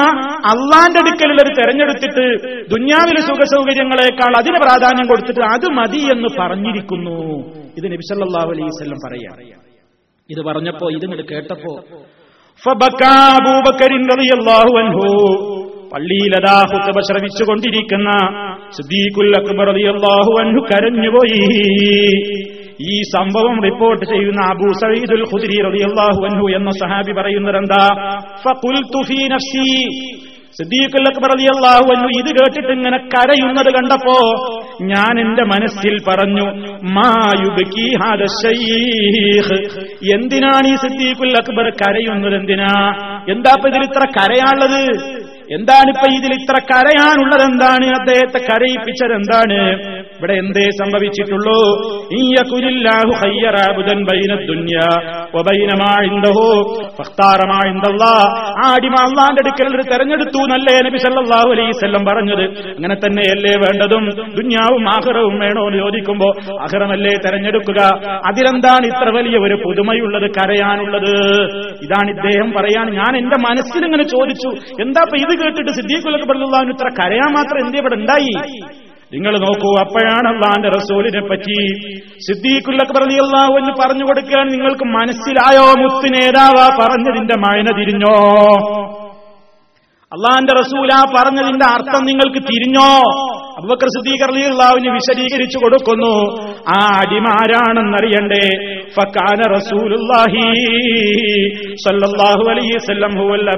[0.52, 2.26] അള്ളാന്റെ അടുക്കലുള്ളത് തെരഞ്ഞെടുത്തിട്ട്
[2.74, 7.16] ദുന്യാവിലെ സുഖ സൗകര്യങ്ങളെക്കാൾ അതിന് പ്രാധാന്യം കൊടുത്തിട്ട് അത് മതി എന്ന് പറഞ്ഞിരിക്കുന്നു.
[7.78, 9.32] ഇത് നബിസല്ലാ അലൈവല്ലം പറയാ.
[10.30, 11.74] ഇത് പറഞ്ഞപ്പോ ഇതിങ്ങോട്ട് കേട്ടപ്പോ
[15.92, 18.10] പള്ളിയിലതാ ഹുത്തബ ശ്രവിച്ചുകൊണ്ടിരിക്കുന്ന
[18.76, 21.40] സിദ്ദീഖുൽ അക്ബർ റളിയല്ലാഹു അൻഹു കരഞ്ഞുപോയി.
[22.80, 27.84] ഈ സംഭവം റിപ്പോർട്ട് ചെയ്യുന്ന അബൂ സയ്യിദുൽ ഖുദ്രി റളിയല്ലാഹു അൻഹു എന്ന സഹാബി പറയുന്നത് എന്താ
[28.44, 29.68] ഫഖുൽതു ഫീ നഫ്സി.
[30.58, 34.16] സിദ്ദീഖുൽ അക്ബർ റളിയല്ലാഹു അൻഹു ഇത് കേട്ടിട്ട് ഇങ്ങനെ കരയുന്നത് കണ്ടപ്പോ
[34.92, 36.46] ഞാൻ എന്റെ മനസ്സിൽ പറഞ്ഞു
[36.96, 37.10] മാ
[37.42, 39.58] യുബകി ഹാദ ശൈഖ്.
[40.16, 42.72] എന്തിനാണ് ഈ സിദ്ദീഖുൽ അക്ബർ കരയുന്നത് എന്തിനാ?
[43.34, 44.82] എന്താ ഇതിൽ ഇത്ര കരയാനുള്ളത്?
[45.56, 47.44] എന്താണ് ഇപ്പൊ ഇതിൽ ഇത്ര കരയാനുള്ളത്?
[47.50, 49.12] എന്താണ് അദ്ദേഹത്തെ കരയിപ്പിച്ചത്?
[49.12, 49.60] എന്താണ്?
[50.18, 51.58] ഇവിടെ എന്തേ സംഭവിച്ചിട്ടുള്ളൂ?
[59.38, 62.44] അടുക്കൽ ഒരു തെരഞ്ഞെടുത്തു നല്ലേ നബി സല്ലാഹു അലൈഹി വസല്ലം പറഞ്ഞത്.
[62.70, 64.04] അങ്ങനെ തന്നെയല്ലേ വേണ്ടതും?
[64.38, 66.28] ദുന്യാവും ആഹ്റവും വേണോ എന്ന് ചോദിക്കുമ്പോ
[66.62, 67.80] അഹ്റമല്ലേ തെരഞ്ഞെടുക്കുക?
[68.26, 71.14] അതിലെന്താണ് ഇത്ര വലിയ ഒരു പുതുമയുള്ളത് കരയാനുള്ളത്?
[71.82, 74.48] ഇതാണ് ഇദ്ദേഹം പറയാൻ ഞാൻ എന്റെ മനസ്സിൽ ഇങ്ങനെ ചോദിച്ചു.
[74.82, 78.34] എന്താ ഇത് കേട്ടിട്ട് സിദ്ദീഖുലൊക്കെ പറഞ്ഞുള്ള ഇത്ര കരയാൻ മാത്രം എന്തേ ഇവിടെ ഉണ്ടായി?
[79.12, 81.58] നിങ്ങൾ നോക്കൂ അപ്പോഴാണ് അള്ളാന്റെ റസൂലിനെ പറ്റി
[82.18, 85.66] സിദ്ദീഖുല്ലക്ക് അള്ളാഹു എന്ന് പറഞ്ഞു കൊടുക്കാൻ നിങ്ങൾക്ക് മനസ്സിലായോ?
[85.82, 88.16] മുത്ത് നേതാവാ പറഞ്ഞതിന്റെ മഴന തിരിഞ്ഞോ?
[90.12, 92.90] അള്ളാന്റെ റസൂല പറഞ്ഞതിന്റെ അർത്ഥം നിങ്ങൾക്ക് തിരിഞ്ഞോ?
[93.58, 96.42] അബുബക്കർ സിദ്ദീഖ് അള്ളാഹുവിന് വിശദീകരിച്ചു കൊടുക്കുന്നു.
[96.76, 98.74] ആ അടിമാരാണെന്നറിയണ്ടേ.
[98.90, 100.42] ഫക്കാന റസൂലുള്ളാഹി
[101.74, 103.50] സല്ലല്ലാഹു അലൈഹി വസല്ലം ഹുവൽ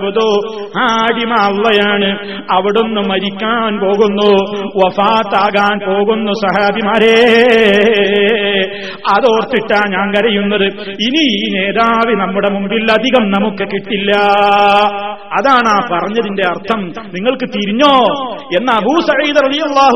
[0.81, 4.31] ആ അടിമ അള്ളയാണ് അവിടുന്ന് മരിക്കാൻ പോകുന്നു.
[4.77, 7.17] വഫാത്താകാൻ പോകുന്നു സഹാബിമാരെ.
[9.09, 10.67] അതോർത്തിട്ടാ ഞാൻ കരയുന്നത്.
[10.89, 14.13] ഇനി ഈ നേതാവ് നമ്മുടെ മുമ്പിൽ അധികം നമുക്ക് കിട്ടില്ല.
[15.33, 16.93] അതാണ് ആ പറഞ്ഞതിന്റെ അർത്ഥം.
[17.15, 17.95] നിങ്ങൾക്ക് തിരിഞ്ഞോ?
[18.59, 19.90] എന്ന അബൂ സഈദ് റളിയല്ലാഹുവിനോട്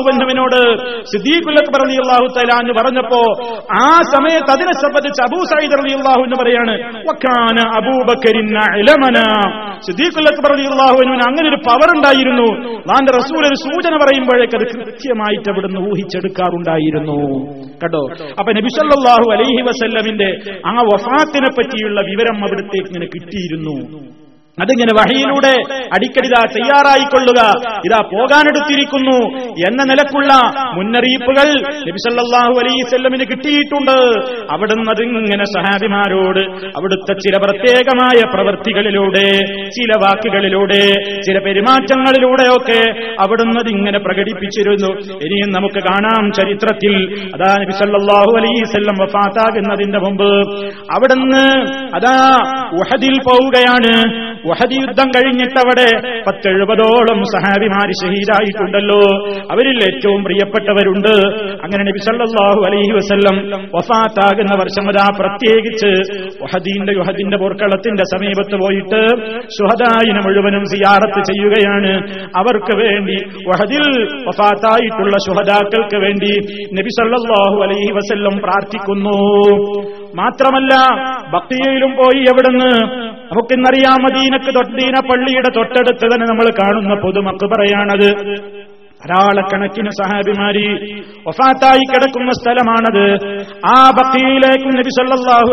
[1.12, 3.20] സിദ്ദീഖുൽ അക്ബർ റളിയല്ലാഹു തആല എന്ന് പറഞ്ഞപ്പോ
[3.84, 6.74] ആ സമയത്ത് അതിനെ സംബന്ധിച്ച് അബൂ സൈദ് അലി അള്ളാഹു എന്ന് പറയാണ്
[9.86, 12.48] സിദ്ദീഖുൽ അക്ബർ റളിയല്ലാഹുവിന് അങ്ങനെ ഒരു പവർ ഉണ്ടായിരുന്നു.
[12.90, 17.18] നാന്റെ റസൂൽ ഒരു സൂചന പറയുമ്പോഴേക്ക് അത് കൃത്യമായിട്ട് അവിടുന്ന് ഊഹിച്ചെടുക്കാറുണ്ടായിരുന്നു.
[17.82, 18.02] കേട്ടോ
[18.40, 20.28] അപ്പൊ നബിസല്ലാഹു അലൈഹി വസല്ലമിന്റെ
[20.70, 23.76] ആ വഫാത്തിനെ പറ്റിയുള്ള വിവരം അവിടത്തേക്ക് ഇങ്ങനെ കിട്ടിയിരുന്നു.
[24.60, 27.40] അതിങ്ങനെ വഴിയിലൂടെ അടിക്കടിതാ തയ്യാറായിക്കൊള്ളുക.
[27.86, 29.38] ഇതാ പോകാനെടുത്തിരിക്കുന്നു.
[29.40, 30.34] എന്ന നിലക്കുള്ള
[30.74, 33.96] മുന്നറിയിപ്പുകൾ നബിസല്ലാഹു അലൈസല്ലമിന് കിട്ടിയിട്ടുണ്ട്.
[34.52, 39.26] അവിടുന്ന് അതിങ്ങനെ സഹാബിമാരോട് അവിടുത്തെ ചില പ്രത്യേകമായ പ്രവൃത്തികളിലൂടെ
[39.68, 40.86] ചില വാക്കുകളിലൂടെ
[41.26, 45.16] ചില പെരുമാറ്റങ്ങളിലൂടെയൊക്കെ അവിടുന്ന് അതിങ്ങനെ പ്രകടിപ്പിച്ചിരുന്നു.
[45.16, 47.20] ഇനിയും നമുക്ക് കാണാം ചരിത്രത്തിൽ.
[47.34, 51.60] അതാ നബിസല്ലാഹു അലൈസല്ലം വഫാത്താകുന്നതിന്റെ മുമ്പ് അവിടുന്ന്
[51.96, 52.38] അതാ
[52.72, 54.33] ഉഹദിൽ പോവുകയാണ്.
[54.48, 55.86] വഹദി യുദ്ധം കഴിഞ്ഞിട്ടവിടെ
[56.26, 59.00] പത്തെഴുപതോളം സഹാബിമാര് ഷഹീദായിട്ടുണ്ടല്ലോ
[59.54, 61.14] അവരിൽ ഏറ്റവും പ്രിയപ്പെട്ടവരുണ്ട്.
[61.64, 63.36] അങ്ങനെ നബി സല്ലല്ലാഹു അലൈഹി വസല്ലം
[63.76, 65.92] വഫാത്താകുന്ന വർഷം അതാ പ്രത്യേകിച്ച്
[66.42, 69.02] വഹദീന്റെ യുഹദിന്റെ പോർക്കളത്തിന്റെ സമീപത്ത് പോയിട്ട്
[69.58, 71.92] സുഹദായിനെ മുഴുവനും സിയാറത്ത് ചെയ്യുകയാണ്.
[72.42, 73.18] അവർക്ക് വേണ്ടി
[73.50, 73.86] വഹദിൽ
[74.28, 76.32] വഫാത്തായിട്ടുള്ള സുഹദാക്കൾക്ക് വേണ്ടി
[76.80, 79.18] നബി സല്ലല്ലാഹു അലൈഹി വസല്ലം പ്രാർത്ഥിക്കുന്നു.
[80.20, 80.72] മാത്രമല്ല
[81.32, 82.72] ഭക്തിയയിലും പോയി എവിടുന്ന്
[83.30, 88.08] നമുക്കിന്നറിയാം മദീനക്ക് തൊട്ടീന പള്ളിയുടെ തൊട്ടടുത്ത് തന്നെ നമ്മൾ കാണുന്ന പൊതുമക്കുപറയാണത്
[89.08, 90.66] ധാരാളക്കണക്കിന് സഹാബിമാരി
[91.26, 93.14] ഒഫാത്തായി കിടക്കുന്ന സ്ഥലമാണത്.
[93.76, 94.90] ആ ബക്കയിലേക്കും നബി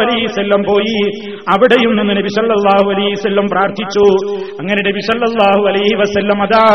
[0.01, 1.01] അലൈഹിസല്ലം പോയി.
[1.49, 4.05] അവിടെയും നിന്ന് നബി സല്ലല്ലാഹു അലൈഹിസല്ലം പ്രാർത്ഥിച്ചു.
[4.59, 6.65] അങ്ങനെ നബി സല്ലല്ലാഹു അലൈഹി വസല്ലം അതാ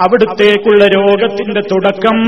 [0.00, 2.18] അവിടുത്തേക്കുള്ള രോഗത്തിന്റെ തുടക്കം.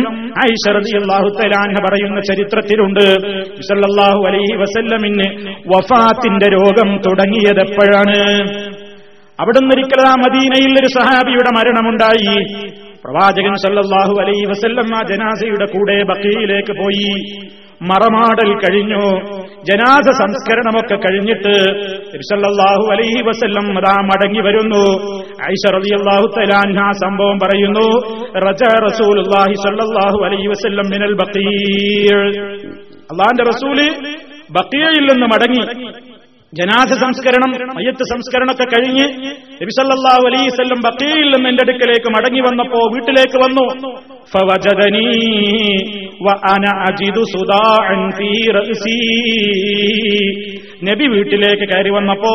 [0.68, 3.04] റളിയല്ലാഹു തആല പറയുന്ന ചരിത്രത്തിലുണ്ട്.
[3.10, 8.18] നബി സല്ലല്ലാഹു അലൈഹി വസല്ലമിന് വഫാത്തിന്റെ രോഗം തുടങ്ങിയത് എപ്പോഴാണ്
[10.08, 12.46] ആ മദീനയിൽ ഒരു സഹാബിയുടെ മരണമുണ്ടായി.
[13.04, 17.14] പ്രവാചകൻ സല്ലാഹു അലൈ വസല്ലം ആ ജനാസയുടെ കൂടെ ബക്കയിലേക്ക് പോയി.
[17.82, 19.04] മറമാടൽ കഴിഞ്ഞു.
[19.68, 21.54] ജനാസ സംസ്കരണമൊക്കെ കഴിഞ്ഞിട്ട്
[22.18, 24.84] സല്ലല്ലാഹു അലൈഹി വസല്ലം അതാ മടങ്ങി വരുന്നു.
[25.50, 27.86] ഐഷ റളിയല്ലാഹു തലാൻഹ സംഭവം പറയുന്നു
[28.46, 32.18] റജ റസൂലുള്ളാഹി സല്ലല്ലാഹു അലൈഹി വസല്ലം മിനൽ ബഖീർ
[33.12, 33.78] അള്ളാഹിന്റെ റസൂൽ
[34.50, 35.62] ബക്കിയയിൽ നിന്ന് മടങ്ങി.
[36.54, 39.04] ജനാസ സംസ്കരണം മയ്യത്ത് സംസ്കരണമൊക്കെ കഴിഞ്ഞ്
[39.62, 40.80] നബിസല്ലാഹു അലൈവല്ലം
[41.32, 43.92] നിന്ന് എന്റെ അടുക്കലേക്ക് മടങ്ങി വന്നപ്പോ വീട്ടിലേക്ക് വന്നു.
[50.84, 52.34] നബി വീട്ടിലേക്ക് കയറി വന്നപ്പോ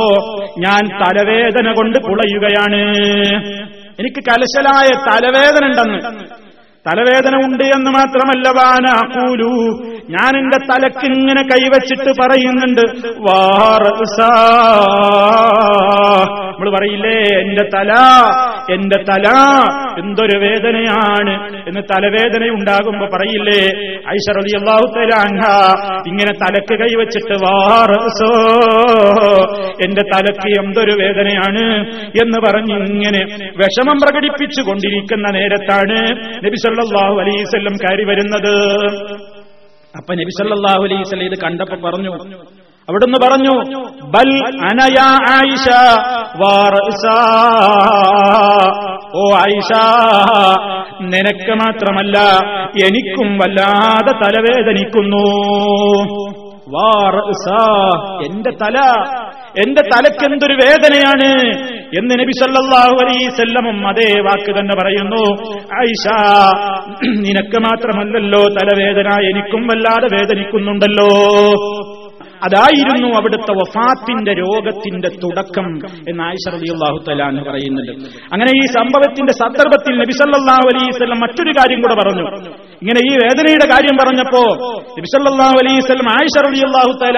[0.60, 2.82] ഞാൻ തലവേദന കൊണ്ട് പുളയുകയാണ്.
[4.00, 6.26] എനിക്ക് കലശലായ തലവേദന ഉണ്ടെന്ന്.
[6.88, 9.52] തലവേദന ഉണ്ട് എന്ന് മാത്രമല്ല വാനാക്കൂലു
[10.10, 12.84] ഞാൻ എന്റെ തലക്ക് ഇങ്ങനെ കൈവച്ചിട്ട് പറയുന്നുണ്ട്
[16.52, 17.92] നമ്മൾ പറയില്ലേ എന്റെ തല
[18.76, 19.28] എന്റെ തല
[20.02, 21.34] എന്തൊരു വേദനയാണ്.
[21.68, 23.62] എന്ന് തലവേദന ഉണ്ടാകുമ്പോ പറയില്ലേ
[24.96, 25.44] തലാൻഹ
[26.08, 28.32] ഇങ്ങനെ തലക്ക് കൈവച്ചിട്ട് വാറസോ
[29.86, 31.66] എന്റെ തലക്ക് എന്തൊരു വേദനയാണ്
[32.24, 33.22] എന്ന് പറഞ്ഞ് ഇങ്ങനെ
[33.62, 36.00] വിഷമം പ്രകടിപ്പിച്ചു കൊണ്ടിരിക്കുന്ന നേരത്താണ്
[36.46, 38.56] നബി സല്ലല്ലാഹു അലൈവല്ലം കയറി വരുന്നത്.
[39.98, 42.14] അപ്പൊ നബി സല്ലല്ലാഹു അലൈവല്ലം ഇത് കണ്ടപ്പോ പറഞ്ഞു
[42.88, 43.54] അവിടുന്ന് പറഞ്ഞു
[44.14, 44.30] ബൽ
[44.68, 45.66] അനയാ ആയിഷ.
[49.14, 49.72] ഓ ആയിഷ
[51.08, 52.18] നിനക്ക് മാത്രമല്ല
[52.86, 55.26] എനിക്കും വല്ലാതെ തലവേദനിക്കുന്നു
[56.68, 57.16] വാർ
[58.26, 58.78] എന്റെ തല
[59.56, 61.30] എന്റെ തലയ്ക്ക് എന്തൊരു വേദനയാണ്
[62.00, 65.24] എന്ന് നബി സല്ലാഹു അലൈസല്ലമും അതേ വാക്ക് തന്നെ പറയുന്നു.
[65.90, 66.06] ഐഷ
[67.20, 71.10] നിനക്ക് മാത്രമല്ലല്ലോ തലവേദന എനിക്കും വല്ലാതെ വേദനിക്കുന്നുണ്ടല്ലോ.
[72.46, 75.68] അതായിരുന്നു അവിടുത്തെ വഫാത്തിന്റെ രോഗത്തിന്റെ തുടക്കം
[76.10, 77.94] എന്ന് ആയിഷ റളിയല്ലാഹു തആല പറയുന്നുണ്ട്.
[78.34, 82.26] അങ്ങനെ ഈ സംഭവത്തിന്റെ സന്ദർഭത്തിൽ നബി സല്ലല്ലാഹു അലൈഹി വസല്ലം മറ്റൊരു കാര്യം കൂടെ പറഞ്ഞു.
[82.82, 84.44] ഇങ്ങനെ ഈ വേദനയുടെ കാര്യം പറഞ്ഞപ്പോ
[84.98, 87.18] നബി സല്ലല്ലാഹു അലൈഹി വസല്ലം ആയിഷ റളിയല്ലാഹു തആല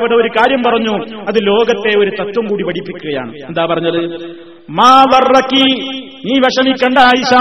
[0.00, 0.94] അവിടെ ഒരു കാര്യം പറഞ്ഞു.
[1.30, 3.32] അത് ലോകത്തെ ഒരു തത്വം കൂടി പഠിപ്പിക്കുകയാണ്.
[3.50, 4.00] എന്താ പറഞ്ഞത്?
[4.80, 5.66] മാ വർറക്കി
[6.26, 7.32] നീ വിഷമിക്കണ്ട ആയിഷ.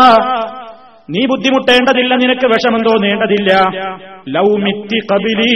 [1.13, 3.51] നീ ബുദ്ധിമുട്ടേണ്ടതില്ല നിനക്ക് വിഷമം തോന്നേണ്ടതില്ല
[4.35, 5.53] ലൗമിത്തി കബിലി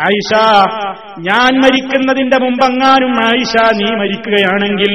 [0.00, 0.30] ആയിഷ
[1.28, 4.94] ഞാൻ മരിക്കുന്നതിന്റെ മുമ്പെങ്ങാനും ആയിഷ നീ മരിക്കുകയാണെങ്കിൽ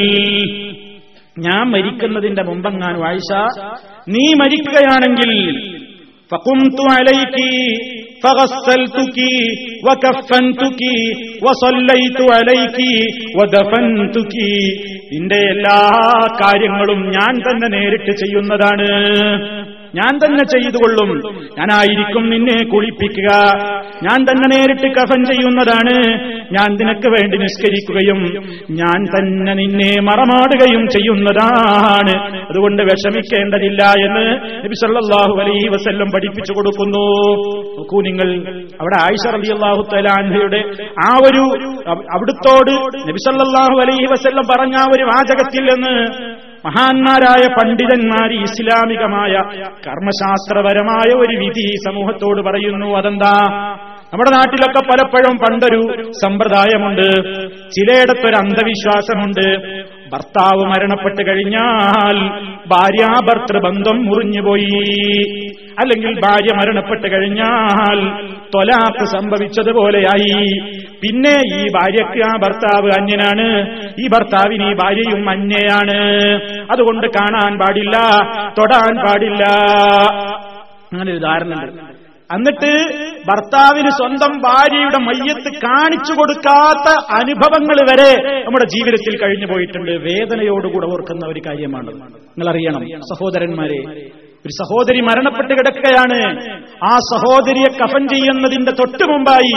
[1.37, 3.31] ഞാൻ മരിക്കുന്നതിന്റെ മുമ്പെങ്ങാനും ആയിഷ
[4.07, 5.33] നീ മരിക്കുകയാണെങ്കിൽ
[6.31, 7.35] فقمت عليك
[8.23, 9.17] فغسلتك
[9.85, 10.81] وكفنتك
[11.45, 12.79] وصليت عليك
[13.37, 14.35] ودفنتك
[15.11, 15.79] നിന്റെ എല്ലാ
[16.41, 18.87] കാര്യങ്ങളും ഞാൻ തന്നെ നേരിട്ട് ചെയ്യുന്നതാണ്
[19.94, 21.10] ഞാൻ തന്നെ ചെയ്തുകൊള്ളും.
[21.58, 23.30] ഞാനായിരിക്കും നിന്നെ കുളിപ്പിക്കുക.
[24.02, 25.94] ഞാൻ തന്നെ നേരിട്ട് കഫൻ ചെയ്യുന്നതാണ്.
[26.52, 28.20] ഞാൻ നിനക്ക് വേണ്ടി നിസ്കരിക്കുകയും
[28.70, 32.14] ഞാൻ തന്നെ നിന്നെ മറമാടുകയും ചെയ്യുന്നതാണ്.
[32.50, 34.26] അതുകൊണ്ട് വിഷമിക്കേണ്ടതില്ല എന്ന്
[34.64, 37.04] നബി സല്ലല്ലാഹു അലൈഹി വസല്ലം പഠിപ്പിച്ചു കൊടുക്കുന്നു.
[37.78, 38.28] നോക്കൂ നിങ്ങൾ
[38.80, 40.60] അവിടെ ആയിഷ റളിയല്ലാഹു തലാൻഹയുടെ
[41.06, 41.44] ആ ഒരു
[41.88, 42.70] അവിടുത്തോട്
[43.08, 45.94] നബി സല്ലല്ലാഹു അലൈഹി വസല്ലം പറഞ്ഞ ആ ഒരു വാചകത്തിൽ നിന്ന്
[46.64, 49.32] മഹാന്മാരായ പണ്ഡിതന്മാർ ഇസ്ലാമികമായ
[49.86, 52.96] കർമ്മശാസ്ത്രപരമായ ഒരു വിധി സമൂഹത്തോട് പറയുന്നു.
[52.96, 53.48] അതെന്താ?
[54.12, 57.12] നമ്മുടെ നാട്ടിലൊക്കെ പലപ്പോഴും പണ്ടൊരു സമ്പ്രദായമുണ്ട്.
[57.70, 59.58] ചിലയിടത്തൊരു അന്ധവിശ്വാസമുണ്ട്.
[60.12, 62.28] ഭർത്താവ് മരണപ്പെട്ട് കഴിഞ്ഞാൽ
[62.66, 65.47] ഭാര്യാഭർത്തൃ ബന്ധം മുറിഞ്ഞുപോയി.
[65.80, 67.98] അല്ലെങ്കിൽ ഭാര്യ മരണപ്പെട്ട് കഴിഞ്ഞാൽ
[68.54, 70.38] തൊലാപ്പ് സംഭവിച്ചതുപോലെയായി.
[71.02, 73.46] പിന്നെ ഈ ഭാര്യയ്ക്ക് ആ ഭർത്താവ് അന്യനാണ്.
[74.04, 75.98] ഈ ഭർത്താവിന് ഈ ഭാര്യയും അന്യയാണ്.
[76.72, 77.96] അതുകൊണ്ട് കാണാൻ പാടില്ല
[78.58, 79.44] തൊടാൻ പാടില്ല.
[80.92, 81.98] അങ്ങനെ ഒരു ധാരണ ഉണ്ട്
[82.34, 82.70] എന്നിട്ട്
[83.28, 86.88] ഭർത്താവിന് സ്വന്തം ഭാര്യയുടെ മയ്യത്ത് കാണിച്ചു കൊടുക്കാത്ത
[87.20, 88.10] അനുഭവങ്ങൾ വരെ
[88.44, 89.90] നമ്മുടെ ജീവിതത്തിൽ കഴിഞ്ഞു പോയിട്ടുണ്ട്.
[89.90, 91.90] വേദനയോടുകൂടെ ഓർക്കുന്ന ഒരു കാര്യമാണ്.
[91.90, 93.80] നിങ്ങൾ അറിയണം സഹോദരന്മാരെ
[94.48, 96.20] ഒരു സഹോദരി മരണപ്പെട്ട് കിടക്കുകയാണ്.
[96.84, 99.54] ആ സഹോദരിയെ കഫൻ ചെയ്യുന്നതിന്റെ തൊട്ടു മുമ്പായി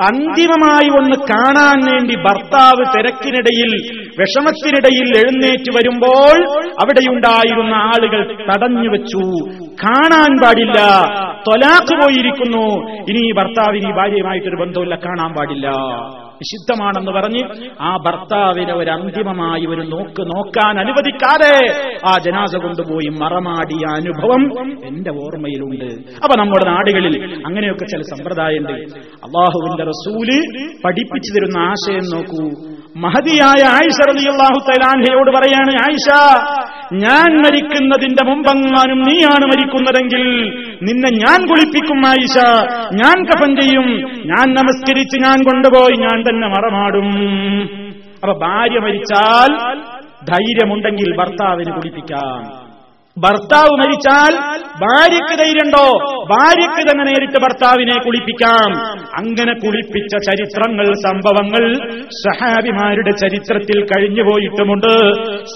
[0.00, 3.70] അന്തിമമായി ഒന്ന് കാണാൻ വേണ്ടി ഭർത്താവ് തിരക്കിനിടയിൽ
[4.18, 6.36] വിഷമത്തിനിടയിൽ എഴുന്നേറ്റ് വരുമ്പോൾ
[6.82, 9.24] അവിടെയുണ്ടായിരുന്ന ആളുകൾ തടഞ്ഞു വെച്ചു.
[9.84, 10.78] കാണാൻ പാടില്ല.
[11.48, 12.66] തൊലാക്ക് പോയിരിക്കുന്നു.
[13.10, 15.68] ഇനി ഈ ഭർത്താവിന് ഈ ഭാര്യയുമായിട്ടൊരു ബന്ധമില്ല കാണാൻ പാടില്ല.
[16.42, 17.42] നിഷിദ്ധമാണെന്ന് പറഞ്ഞ്
[17.80, 21.54] ആ ഭർത്താവിനെ ഒരു അന്തിമമായി ഒരു നോക്ക് നോക്കാൻ അനുവദിക്കാതെ
[22.06, 24.42] ആ ജനാസ കൊണ്ടുപോയി മറമാടിയ അനുഭവം
[24.86, 25.88] എന്റെ ഓർമ്മയിലുണ്ട്.
[26.24, 27.16] അപ്പൊ നമ്മുടെ നാടുകളിൽ
[27.46, 28.72] അങ്ങനെയൊക്കെ ചില സമ്പ്രദായമുണ്ട്.
[29.26, 30.28] അള്ളാഹുവിന്റെ റസൂൽ
[30.84, 32.44] പഠിപ്പിച്ചു തരുന്ന ആശയം നോക്കൂ.
[32.96, 36.08] മഹതിയായ ആയിഷ റളിയല്ലാഹു തലാൻഹയോട് പറയാണ് ആയിഷ
[36.92, 40.24] ഞാൻ മരിക്കുന്നതിന്റെ മുമ്പെങ്ങാനും നീയാണ് മരിക്കുന്നതെങ്കിൽ
[40.82, 42.36] നിന്നെ ഞാൻ കുളിപ്പിക്കും ആയിഷ
[42.92, 43.88] ഞാൻ കഫൻ ചെയ്യും
[44.24, 47.08] ഞാൻ നമസ്കരിച്ച് ഞാൻ കൊണ്ടുപോയി ഞാൻ തന്നെ മറമാടും.
[48.22, 49.50] അപ്പൊ ഭാര്യ മരിച്ചാൽ
[50.24, 52.61] ധൈര്യമുണ്ടെങ്കിൽ ഭർത്താവിന് കുളിപ്പിക്കാം.
[53.16, 54.34] ഭർത്താവ് മരിച്ചാൽ
[54.82, 55.86] ഭാര്യയ്ക്ക് ധൈര്യണ്ടോ
[56.30, 58.70] ഭാര്യയ്ക്ക് തന്നെ നേരിട്ട് ഭർത്താവിനെ കുളിപ്പിക്കാം.
[59.16, 61.64] അങ്ങനെ കുളിപ്പിച്ച ചരിത്രങ്ങൾ സംഭവങ്ങൾ
[62.24, 64.92] സഹാബിമാരുടെ ചരിത്രത്തിൽ കഴിഞ്ഞുപോയിട്ടുമുണ്ട്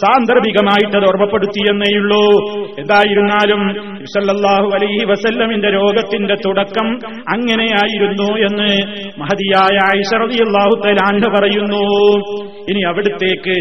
[0.01, 2.23] സാന്ദർഭികമായിട്ട് അത് ഓർമ്മപ്പെടുത്തിയെന്നേയുള്ളൂ
[2.79, 3.63] എന്തായിരുന്നാലും
[4.05, 6.89] സല്ലല്ലാഹു അലൈഹി വസല്ലമിന്റെ രോഗത്തിന്റെ തുടക്കം
[7.29, 8.71] അങ്ങനെയായിരുന്നു എന്ന്
[9.19, 11.85] മഹതിയായ ഐഷറതിയല്ലാഹു തലാൻഹ പറയുന്നു.
[12.69, 13.57] ഇനി അവിടത്തേക്ക്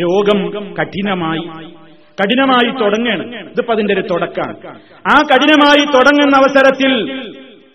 [0.00, 0.40] രോഗം
[0.80, 1.44] കഠിനമായി
[2.20, 3.50] കഠിനമായി തുടങ്ങണം.
[3.50, 4.56] ഇതിപ്പോ അതിന്റെ ഒരു തുടക്കമാണ്.
[5.12, 7.12] ആ കഠിനമായി തുടങ്ങുന്ന അവസരത്തിൽ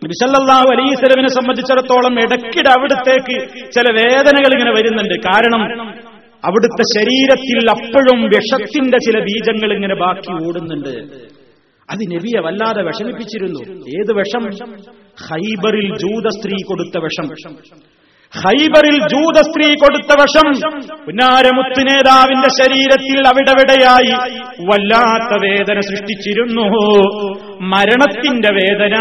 [0.08, 5.14] വിസല്ലാഹു അലൈസ്ലമിനെ സംബന്ധിച്ചിടത്തോളം ഇടയ്ക്കിടെ അവിടത്തേക്ക് ചില വേദനകൾ ഇങ്ങനെ വരുന്നുണ്ട്.
[5.14, 5.90] കാരണം
[6.46, 10.90] അവിടുത്തെ ശരീരത്തിൽ അപ്പോഴും വിഷത്തിന്റെ ചില ബീജങ്ങൾ ഇങ്ങനെ ബാക്കി ഓടുന്നുണ്ട്.
[11.90, 13.60] അത് നബിയെ വല്ലാതെ വിഷമിപ്പിച്ചിരുന്നു.
[13.74, 14.50] ഏത് വിഷം?
[15.30, 17.56] ഹൈബറിൽ ജൂത സ്ത്രീ കൊടുത്ത വിഷം.
[18.34, 20.48] ഹൈബറിൽ ജൂത സ്ത്രീ കൊടുത്ത വശം
[21.06, 24.14] പുന്നാരമുത്ത് നേതാവിന്റെ ശരീരത്തിൽ അവിടെവിടെയായി
[24.70, 26.66] വല്ലാത്ത വേദന സൃഷ്ടിച്ചിരുന്നു.
[27.60, 28.96] മരണത്തിന്റെ വേദന.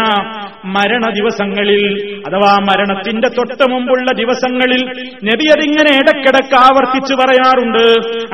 [0.65, 1.83] മരണ ദിവസങ്ങളിൽ
[2.27, 4.81] അഥവാ മരണത്തിന്റെ തൊട്ട് മുമ്പുള്ള ദിവസങ്ങളിൽ
[5.23, 7.83] നബി അതിങ്ങനെ ഇടക്കിടക്ക് ആവർത്തിച്ചു പറയാറുണ്ട്.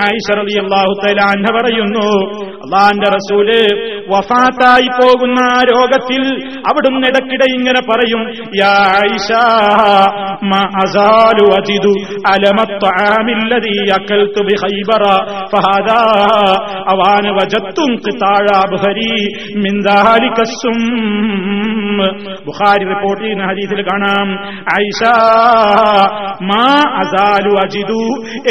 [0.01, 2.07] ഐശ്വറി അള്ളാഹു തലാൻഹ പറയുന്നു
[2.65, 3.49] അള്ളാന്റെ റസൂൽ
[4.09, 5.39] വഫാത്തായി പോകുന്ന
[5.71, 6.23] രോഗത്തിൽ
[6.57, 8.21] അവിടുന്ന് ഇടക്കിടെ ഇങ്ങനെ പറയും
[16.87, 17.35] അവാന്
[20.15, 20.79] ദാലികസ്സും
[22.45, 24.27] ബുഖാരി റിപ്പോർട്ട് ചെയ്യുന്ന ഹദീസിൽ കാണാം.
[24.81, 25.03] ഐഷ
[26.41, 26.65] മാ
[27.01, 28.03] അസാലു അജിതു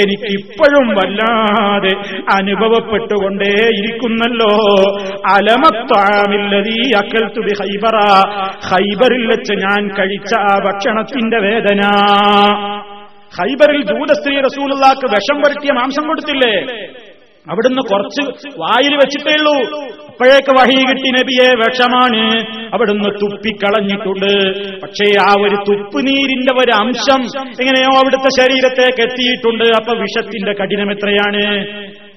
[0.02, 1.92] എനിക്കിപ്പോഴും വല്ലാതെ
[2.36, 4.52] അനുഭവപ്പെട്ടുകൊണ്ടേയിരിക്കുന്നല്ലോ
[5.34, 7.96] അലമത്താമില്ലതീ അക്കൽത്തു ഹൈബറ
[8.70, 11.80] ഹൈബറിൽ വെച്ച് ഞാൻ കഴിച്ച ആ ഭക്ഷണത്തിന്റെ വേദന.
[13.38, 16.54] ഹൈബറിൽ ദൂതസ്ത്രീ റസൂലുള്ളാക്ക് വിഷം വരുത്തിയ മാംസം കൊടുത്തില്ലേ?
[17.50, 18.22] അവിടുന്ന് കുറച്ച്
[18.58, 19.56] വായിൽ വെച്ചിട്ടേ ഉള്ളൂ.
[20.08, 22.22] അപ്പോഴേക്ക് വഹി കിട്ടി നബിയെ വിഷമാണ്.
[22.74, 24.30] അവിടുന്ന് തുപ്പിക്കളഞ്ഞിട്ടുണ്ട്
[24.80, 27.22] പക്ഷേ ആ ഒരു തുപ്പ് നീരിന്റെ ഒരു അംശം
[27.60, 29.64] എങ്ങനെയോ അവിടുത്തെ ശരീരത്തേക്ക് എത്തിയിട്ടുണ്ട്.
[29.64, 31.44] അപ്പൊ വിഷത്തിന്റെ കഠിനം എത്രയാണ്?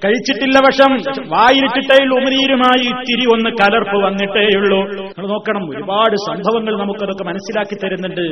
[0.06, 0.92] കഴിച്ചിട്ടില്ല വശം
[1.28, 4.80] വായിലിട്ടിട്ടേ ഉള്ളൂ ഉമനീരുമായി ഇത്തിരി ഒന്ന് കലർപ്പ് വന്നിട്ടേ ഉള്ളൂ.
[4.84, 8.26] നിങ്ങൾ നോക്കണം ഒരുപാട് സംഭവങ്ങൾ നമുക്കതൊക്കെ മനസ്സിലാക്കി തരുന്നുണ്ട്.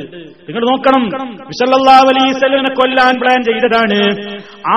[0.48, 1.02] നിങ്ങൾ നോക്കണം
[1.50, 4.00] വിസല്ലാ അലൈസലിനെ കൊല്ലാൻ പ്ലാൻ ചെയ്തതാണ്.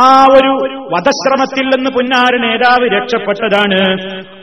[0.01, 0.51] ആ ഒരു
[0.95, 3.81] വധശ്രമത്തിൽ നിന്ന് പുന്നാര നേതാവ് രക്ഷപ്പെട്ടതാണ്.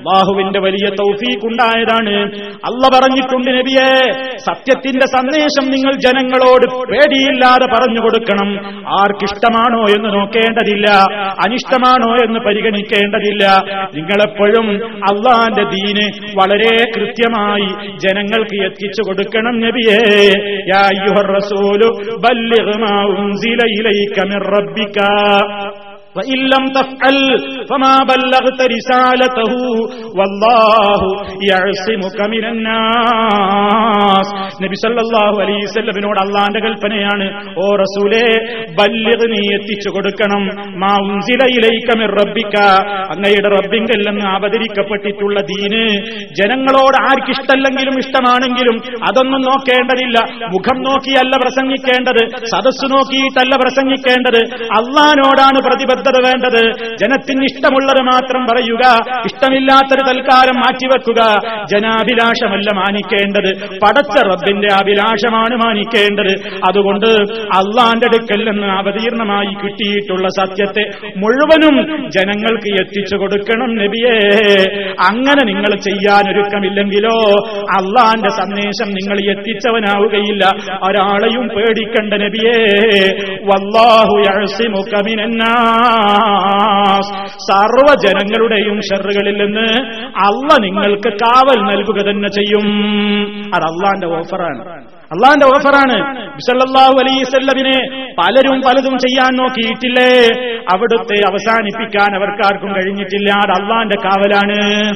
[0.06, 2.16] ബാഹുവിന്റെ വലിയ തൗഫീഖ് ഉണ്ടായതാണ്
[2.64, 8.48] അല്ല പറഞ്ഞിട്ടുണ്ട് നബിയെ സത്യത്തിന്റെ സന്ദേശം നിങ്ങൾ ജനങ്ങളോട് പേടിയില്ലാതെ പറഞ്ഞു കൊടുക്കണം.
[9.00, 10.86] ആർക്കിഷ്ടമാണോ എന്ന് നോക്കേണ്ടതില്ല
[11.46, 13.44] അനിഷ്ടമാണോ എന്ന് പരിഗണിക്കേണ്ടതില്ല.
[13.94, 14.68] നിങ്ങളെപ്പോഴും
[15.02, 16.06] അള്ളാന്റെ ദീന്
[16.38, 20.00] വളരെ കൃത്യമായി ജനങ്ങൾക്ക് എത്തിച്ചു കൊടുക്കണം നബിയേ.
[20.68, 20.82] യാ
[21.36, 21.88] റസൂലു
[24.26, 24.98] മിർ റബ്ബിക.
[34.62, 35.38] നബിസല്ലാഹു
[36.22, 37.26] അള്ളാന്റെ കൽപ്പനയാണ്
[37.58, 38.24] ഓ റസൂലേ
[38.78, 40.42] ബല്യത നീ എത്തിച്ചു കൊടുക്കണം.
[40.84, 42.56] മാംസിലയിലേക്കമിർ റബ്ബിക്ക
[43.14, 45.82] അങ്ങയുടെ റബ്ബിങ്കല്ലെന്ന് അവതരിക്കപ്പെട്ടിട്ടുള്ള ദീന്
[46.40, 48.76] ജനങ്ങളോട് ആർക്കിഷ്ടല്ലെങ്കിലും ഇഷ്ടമാണെങ്കിലും
[49.08, 50.18] അതൊന്നും നോക്കേണ്ടതില്ല.
[50.54, 52.22] മുഖം നോക്കിയല്ല പ്രസംഗിക്കേണ്ടത്
[52.54, 54.40] സദസ്സു നോക്കിയിട്ടല്ല പ്രസംഗിക്കേണ്ടത്.
[54.78, 56.96] അള്ളാനോടാണ് പ്രതിബദ്ധ പ്രതിബദ്ധത വേണ്ടത്.
[56.96, 58.96] ജനത്തിന് ഇഷ്ടമുള്ളത് മാത്രം പറയുക.
[59.24, 61.22] ഇഷ്ടമില്ലാത്തൊരു തൽക്കാലം മാറ്റിവെക്കുക.
[61.72, 63.68] ജനാഭിലാഷമല്ല മാനിക്കേണ്ടത്.
[63.68, 66.48] പടച്ച റബ്ബിന്റെ അഭിലാഷമാണ് മാനിക്കേണ്ടത്.
[66.70, 67.06] അതുകൊണ്ട്
[67.56, 71.76] അള്ളാന്റെ അടുക്കൽ നിന്ന് അവതീർണമായി കിട്ടിയിട്ടുള്ള സത്യത്തെ മുഴുവനും
[72.10, 74.18] ജനങ്ങൾക്ക് എത്തിച്ചു കൊടുക്കണം നബിയേ.
[75.08, 77.18] അങ്ങനെ നിങ്ങൾ ചെയ്യാൻ ഒരുക്കമില്ലെങ്കിലോ
[77.78, 80.50] അള്ളാന്റെ സന്ദേശം നിങ്ങൾ എത്തിച്ചവനാവുകയില്ല.
[80.82, 82.66] ഒരാളെയും പേടിക്കണ്ട നബിയേ.
[83.44, 85.06] വല്ലാഹു യഅ്സിമുക
[85.96, 89.68] മിനന്നാസ് സർവ ജനങ്ങളുടെയും ഷെറുകളിൽ നിന്ന്
[90.18, 92.66] അള്ള നിങ്ങൾക്ക് കാവൽ നൽകുക തന്നെ ചെയ്യും.
[93.54, 94.84] അത് അള്ളാന്റെ ഓഫറാണ്.
[94.88, 96.26] അള്ളാന്റെ ഓഫറാണ്.
[96.34, 100.34] ബിസല്ലാഹു അലൈസല്ലവിനെ പലരും പലതും ചെയ്യാൻ നോക്കിയിട്ടില്ലേ?
[100.74, 103.32] അവിടുത്തെ അവസാനിപ്പിക്കാൻ അവർക്കാർക്കും കഴിഞ്ഞിട്ടില്ല.
[103.32, 104.86] അത് അള്ളാന്റെ കാവലാണ്.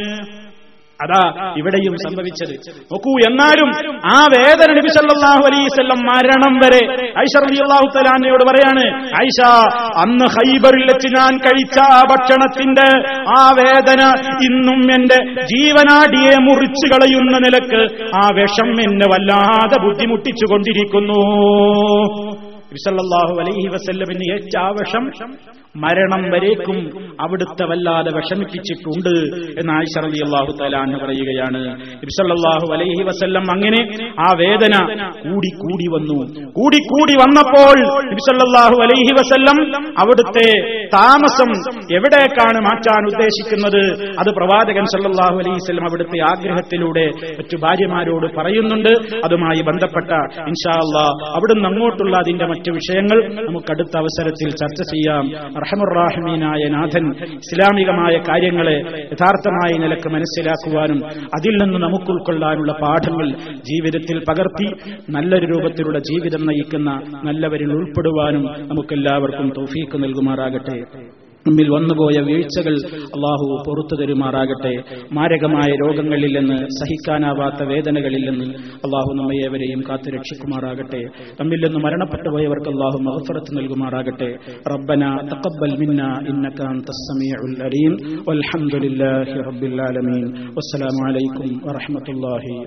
[1.01, 1.21] അതാ
[1.61, 2.53] ഇവിടെയും സംഭവിച്ചത്.
[2.91, 3.69] നോക്കൂ എന്നാലും
[4.11, 6.81] ആ വേദന നബി സല്ലല്ലാഹു അലൈഹി വസല്ലം മരണം വരെ
[7.23, 8.85] ഐഷ റളിയല്ലാഹു തലാനയോട് പറയാണ്
[9.23, 9.39] ഐഷ
[10.03, 12.89] അന്ന് ഹൈബറിൽ വെച്ച് ഞാൻ കഴിച്ച ആ ഭക്ഷണത്തിന്റെ
[13.35, 14.03] ആ വേദന
[14.49, 15.19] ഇന്നും എന്റെ
[15.53, 17.83] ജീവനാടിയെ മുറിച്ചു കളയുന്ന നിലയ്ക്ക്
[18.17, 21.21] ആ വിഷം എന്നെ വല്ലാതെ ബുദ്ധിമുട്ടിച്ചു കൊണ്ടിരിക്കുന്നു
[22.73, 25.05] വിസല്ലാഹു അലൈഹി വസല്ലമിന് ഏറ്റാവശം
[25.77, 26.79] മരണം വരേക്കും
[27.21, 29.15] അവിടുത്തെ വല്ലാതെ വിഷമിപ്പിച്ചിട്ടുണ്ട്
[29.61, 31.61] എന്ന് ആയിഷ റളിയല്ലാഹു അള്ളാഹു തലാന്ന് പറയുകയാണ്.
[32.03, 33.81] നബിസല്ലാഹു അലൈഹി വസല്ലം അങ്ങനെ
[34.21, 34.75] ആ വേദന
[35.25, 36.19] കൂടി കൂടി വന്നു.
[36.59, 37.77] കൂടി കൂടി വന്നപ്പോൾ
[38.11, 39.59] നബിസല്ലാഹു അലൈഹി വസല്ലം
[40.03, 40.49] അവിടുത്തെ
[40.95, 41.51] താമസം
[41.97, 43.83] എവിടേക്കാണ് മാറ്റാൻ ഉദ്ദേശിക്കുന്നത്?
[44.21, 47.07] അത് പ്രവാചകൻ സല്ലാഹു അലൈഹി വസല്ലം അവിടുത്തെ ആഗ്രഹത്തിലൂടെ
[47.39, 48.93] മറ്റു ഭാര്യമാരോട് പറയുന്നുണ്ട്.
[49.25, 50.11] അതുമായി ബന്ധപ്പെട്ട
[50.51, 55.25] ഇൻഷാ അള്ളാഹ് അവിടുന്ന് അങ്ങോട്ടുള്ള അതിന്റെ മറ്റു വിഷയങ്ങൾ നമുക്ക് അടുത്ത അവസരത്തിൽ ചർച്ച ചെയ്യാം.
[55.61, 57.05] റഹമുറാഹിമീനായ നാഥൻ
[57.37, 58.75] ഇസ്ലാമികമായ കാര്യങ്ങളെ
[59.13, 60.99] യഥാർത്ഥമായ നിലയ്ക്ക് മനസ്സിലാക്കുവാനും
[61.39, 63.31] അതിൽ നിന്ന് നമുക്ക് ഉൾക്കൊള്ളാനുള്ള പാഠങ്ങൾ
[63.71, 64.69] ജീവിതത്തിൽ പകർത്തി
[65.11, 66.91] നല്ലൊരു രൂപത്തിലുള്ള ജീവിതം നയിക്കുന്ന
[67.25, 70.79] നല്ലവരിൽ ഉൾപ്പെടുവാനും നമുക്കെല്ലാവർക്കും തൗഫീക്ക് നൽകുമാറാകട്ടെ.
[71.49, 74.73] നമ്മിൽ വന്നുപോയ വീഴ്ചകൾ അള്ളാഹു പുറത്തു തരുമാറാകട്ടെ.
[75.13, 81.03] മാരകമായ രോഗങ്ങളിൽ നിന്ന് സഹിക്കാനാവാത്ത വേദനകളിൽ നിന്ന് അള്ളാഹു നമ്മയേവരെയും കാത്തുരക്ഷിക്കുമാറാകട്ടെ കാത്തു രക്ഷിക്കുമാറാകട്ടെ.
[81.41, 84.31] നമ്മിൽ നിന്ന് മരണപ്പെട്ടു പോയവർക്ക് അള്ളാഹു മഹഫറത്ത് നൽകുമാറാകട്ടെ.
[84.73, 87.55] റബ്ബന തഖബ്ബൽ മിന്ന ഇന്നക അൻതസ് സമീഉൽ
[88.29, 90.27] വൽഹംദുലില്ലാഹി റബ്ബിൽ ആലമീൻ.
[90.59, 92.59] വസ്സലാമു അലൈക്കും വറഹ്മത്തുള്ളാഹി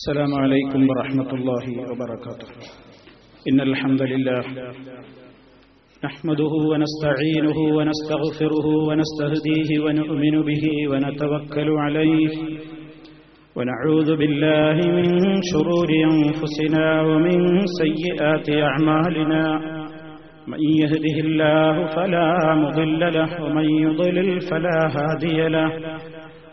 [0.00, 2.48] السلام عليكم ورحمة الله وبركاته.
[3.48, 4.42] إن الحمد لله
[6.04, 12.32] نحمده ونستعينه ونستغفره ونستهديه ونؤمن به ونتوكل عليه.
[13.56, 15.06] ونعوذ بالله من
[15.52, 17.38] شرور أنفسنا ومن
[17.82, 19.44] سيئات أعمالنا.
[20.46, 25.70] من يهده الله فلا مضل له ومن يضلل فلا هادي له.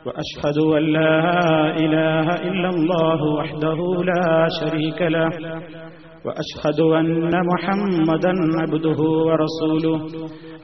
[0.06, 1.18] وأشهد أن لا
[1.78, 5.30] إله إلا الله وحده لا شريك له
[6.26, 10.00] وأشهد أن محمدا عبده ورسوله.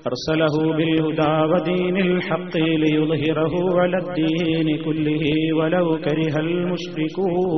[0.07, 5.23] أرسله بالهدى ودين الحق ليظهره على الدين كله
[5.57, 7.57] ولو كره المشركون.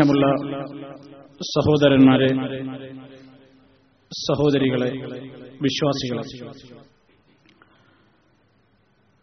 [0.00, 0.26] സ്നേഹമുള്ള
[1.54, 2.28] സഹോദരന്മാരെ
[4.12, 4.88] സഹോദരികളെ
[5.64, 6.22] വിശ്വാസികളെ.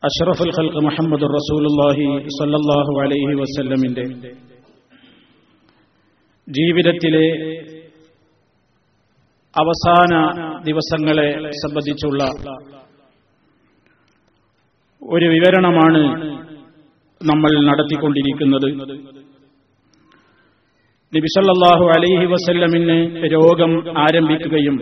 [0.03, 2.05] അഷറഫുൽ ഖൽഖ് മുഹമ്മദ് റസൂലുല്ലാഹി
[2.37, 4.05] സല്ലല്ലാഹു അലൈഹി വസല്ലമിന്റെ
[6.47, 7.25] ജീവിതത്തിലെ
[9.55, 10.13] അവസാന
[10.69, 11.29] ദിവസങ്ങളെ
[11.63, 12.21] സംബന്ധിച്ചുള്ള
[15.01, 16.03] ഒരു വിവരണമാണ്
[17.21, 18.69] നമ്മൾ നടത്തിക്കൊണ്ടിരിക്കുന്നത്.
[21.13, 22.97] നബിസല്ലാഹു അലൈഹി വസല്ലമിന്
[23.31, 24.75] രോഗം ആരംഭിക്കുകയും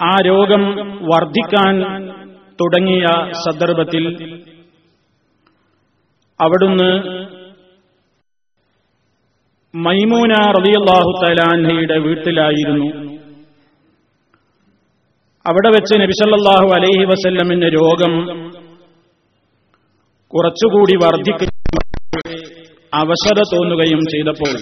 [0.00, 0.62] ആ രോഗം
[1.12, 1.74] വർദ്ധിക്കാൻ
[2.60, 3.04] തുടങ്ങിയ
[3.44, 4.04] സന്ദർഭത്തിൽ
[6.40, 6.90] അവിടുന്ന്
[9.74, 12.88] മൈമൂന റളിയല്ലാഹു തലാൻഹയുടെ വീട്ടിലായിരുന്നു.
[15.46, 18.12] അവിടെ വെച്ച് നബിസല്ലാഹു അലൈഹി വസല്ലമിന്റെ രോഗം
[20.32, 21.53] കുറച്ചുകൂടി വർദ്ധിക്കുകയും
[22.98, 24.54] അവശത തോന്നുകയും ചെയ്തപ്പോൾ.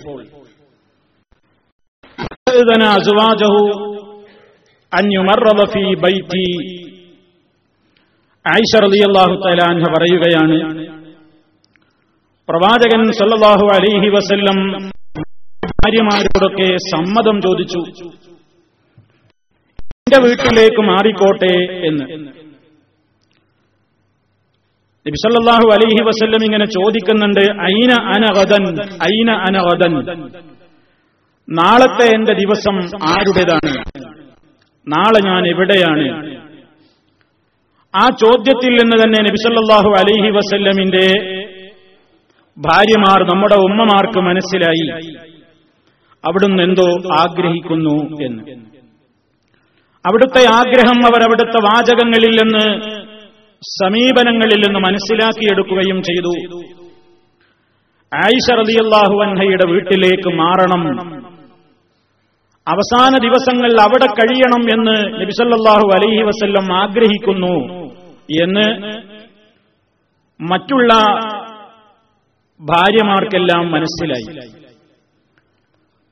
[8.46, 9.34] ആയിഷ റളിയല്ലാഹു
[9.94, 10.56] പറയുകയാണ്
[12.48, 14.58] പ്രവാചകൻ സല്ലല്ലാഹു അലൈഹി വസല്ലം
[15.72, 17.80] ഭാര്യമാരോടൊക്കെ സമ്മതം ചോദിച്ചു
[20.02, 21.54] എന്റെ വീട്ടിലേക്ക് മാറിക്കോട്ടെ
[21.88, 22.04] എന്ന്.
[25.06, 28.64] നബി സല്ലല്ലാഹു അലൈഹി വസല്ലം ഇങ്ങനെ ചോദിക്കുന്നുണ്ട് ഐന അനഹദൻ
[29.14, 29.94] ഐന അനഹദൻ
[31.48, 33.72] നാളത്തെ എന്റെ ദിവസം ആരുടേതാണ്?
[34.86, 36.06] നാളെ ഞാൻ എവിടെയാണ്?
[37.94, 41.06] ആ ചോദ്യത്തിൽ നിന്ന് തന്നെ നബിസല്ലാഹു അലൈഹി വസല്ലമിന്റെ
[42.56, 45.16] ഭാര്യമാർ നമ്മുടെ ഉമ്മമാർക്ക് മനസ്സിലായി.
[46.24, 46.88] അവിടുന്ന് എന്തോ
[47.20, 47.96] ആഗ്രഹിക്കുന്നു
[48.26, 48.42] എന്ന്.
[50.04, 52.38] അവിടുത്തെ ആഗ്രഹം അവർ അവിടുത്തെ വാചകങ്ങളിൽ
[53.62, 56.58] സമീപനങ്ങളിൽ നിന്ന് മനസ്സിലാക്കിയെടുക്കുകയും ചെയ്തു.
[58.14, 61.14] ആയിഷ റളിയല്ലാഹു അൻഹയുടെ വീട്ടിലേക്ക് മാറണം.
[62.68, 67.54] അവസാന ദിവസങ്ങൾ അവിടെ കഴിയണം എന്ന് നബിസല്ലാഹു അലൈഹി വസ്ല്ലം ആഗ്രഹിക്കുന്നു
[68.42, 68.66] എന്ന്
[70.40, 70.94] മറ്റുള്ള
[72.60, 74.38] ഭാര്യമാർക്കെല്ലാം മനസ്സിലായി.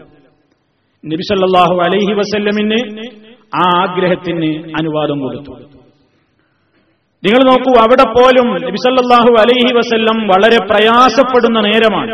[1.04, 2.80] നബിസല്ലാഹു അലൈഹി വസല്ലമിന്
[3.56, 5.52] ആ ആഗ്രഹത്തിന് അനുവാദം കൊടുത്തു.
[7.24, 12.12] നിങ്ങൾ നോക്കൂ അവിടെ പോലും നബിസല്ലാഹു അലൈഹി വസല്ലം വളരെ പ്രയാസപ്പെടുന്ന നേരമാണ്.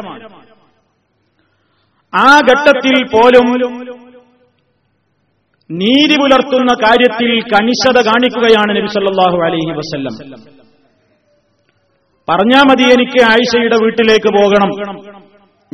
[2.15, 3.47] ആ ഘട്ടത്തിൽ പോലും
[5.71, 10.13] നീതി പുലർത്തുന്ന കാര്യത്തിൽ കണിശത കാണിക്കുകയാണ് നബിസല്ലാഹു അലൈഹി വസല്ലം.
[12.29, 14.69] പറഞ്ഞാ മതി എനിക്ക് ആയിഷയുടെ വീട്ടിലേക്ക് പോകണം.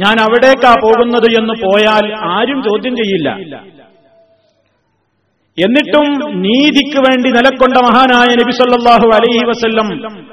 [0.02, 3.30] ഞാൻ അവിടേക്കാ പോകുന്നത് എന്ന് പോയാൽ ആരും ചോദ്യം ചെയ്യില്ല.
[5.58, 6.08] എന്നിട്ടും
[6.43, 9.88] നീതിക്ക് വേണ്ടി നിലക്കൊണ്ട മഹാനായ നബി സല്ലാഹു അലൈഹി വസ്ല്ലം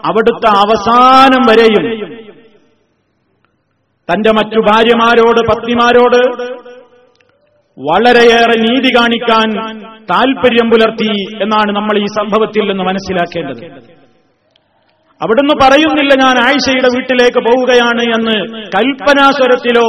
[0.09, 1.87] അവിടുത്തെ അവസാനം വരെയും
[4.09, 6.21] തന്റെ മറ്റു ഭാര്യമാരോട് പത്നിമാരോട്
[7.79, 9.49] വളരെയേറെ നീതി കാണിക്കാൻ
[10.11, 11.11] താൽപര്യം പുലർത്തി
[11.45, 13.63] എന്നാണ് നമ്മൾ ഈ സംഭവത്തിൽ നിന്ന് മനസ്സിലാക്കേണ്ടത്.
[15.21, 18.37] അവിടുന്ന് പറയുന്നില്ല ഞാൻ ആയിഷയുടെ വീട്ടിലേക്ക് പോവുകയാണ് എന്ന്
[18.75, 19.87] കൽപ്പനാസ്വരത്തിലോ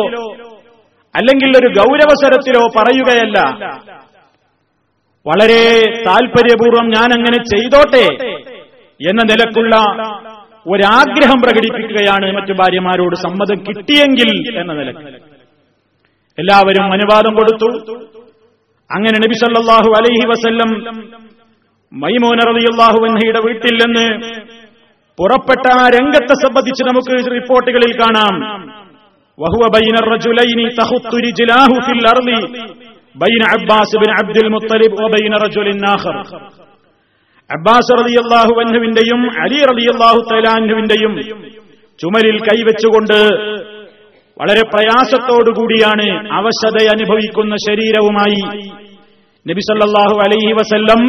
[1.16, 3.38] അല്ലെങ്കിൽ ഒരു ഗൗരവസ്വരത്തിലോ പറയുകയല്ല.
[5.26, 5.64] വളരെ
[6.08, 8.06] താൽപര്യപൂർവം ഞാൻ അങ്ങനെ ചെയ്തോട്ടെ
[9.00, 9.76] എന്ന നിലക്കുള്ള
[10.74, 15.12] ഒരാഗ്രഹം പ്രകടിപ്പിക്കുകയാണ് മറ്റു ഭാര്യമാരോട് സമ്മതം കിട്ടിയെങ്കിൽ എന്ന നിലയ്ക്ക്.
[16.38, 17.70] എല്ലാവരും അനുവാദം കൊടുത്തു.
[18.90, 20.70] അങ്ങനെ നബി സല്ലല്ലാഹു അലൈഹി വസല്ലം
[21.92, 24.06] മൈമോന റളിയല്ലാഹു അൻഹയുടെ വീട്ടിൽ നിന്ന്
[25.18, 28.36] പുറപ്പെട്ട ആ രംഗത്തെ സംബന്ധിച്ച് നമുക്ക് റിപ്പോർട്ടുകളിൽ കാണാം.
[29.38, 32.40] വഹുവ ബൈന റജുലൈനി തഖുത്തു റിജ്ലാഹു ഫിൽ അർളി
[33.22, 36.16] ബൈന അബ്ബാസ് ബിൻ അബ്ദുൽ മുത്തലിബ് വബൈന റജുലിൻ ആഖർ.
[37.50, 41.14] അബ്ബാസ് റളിയല്ലാഹു അൻഹുവിന്റെയും അലി റളിയല്ലാഹു തആലാൻഹുവിന്റെയും
[42.00, 43.20] ചുമലിൽ കൈവച്ചുകൊണ്ട്
[44.38, 46.08] വളരെ പ്രയാസത്തോടുകൂടിയാണ്
[46.40, 48.42] അവശത അനുഭവിക്കുന്ന ശരീരവുമായി
[49.46, 51.02] നബി സല്ലല്ലാഹു അലൈഹി വസല്ലം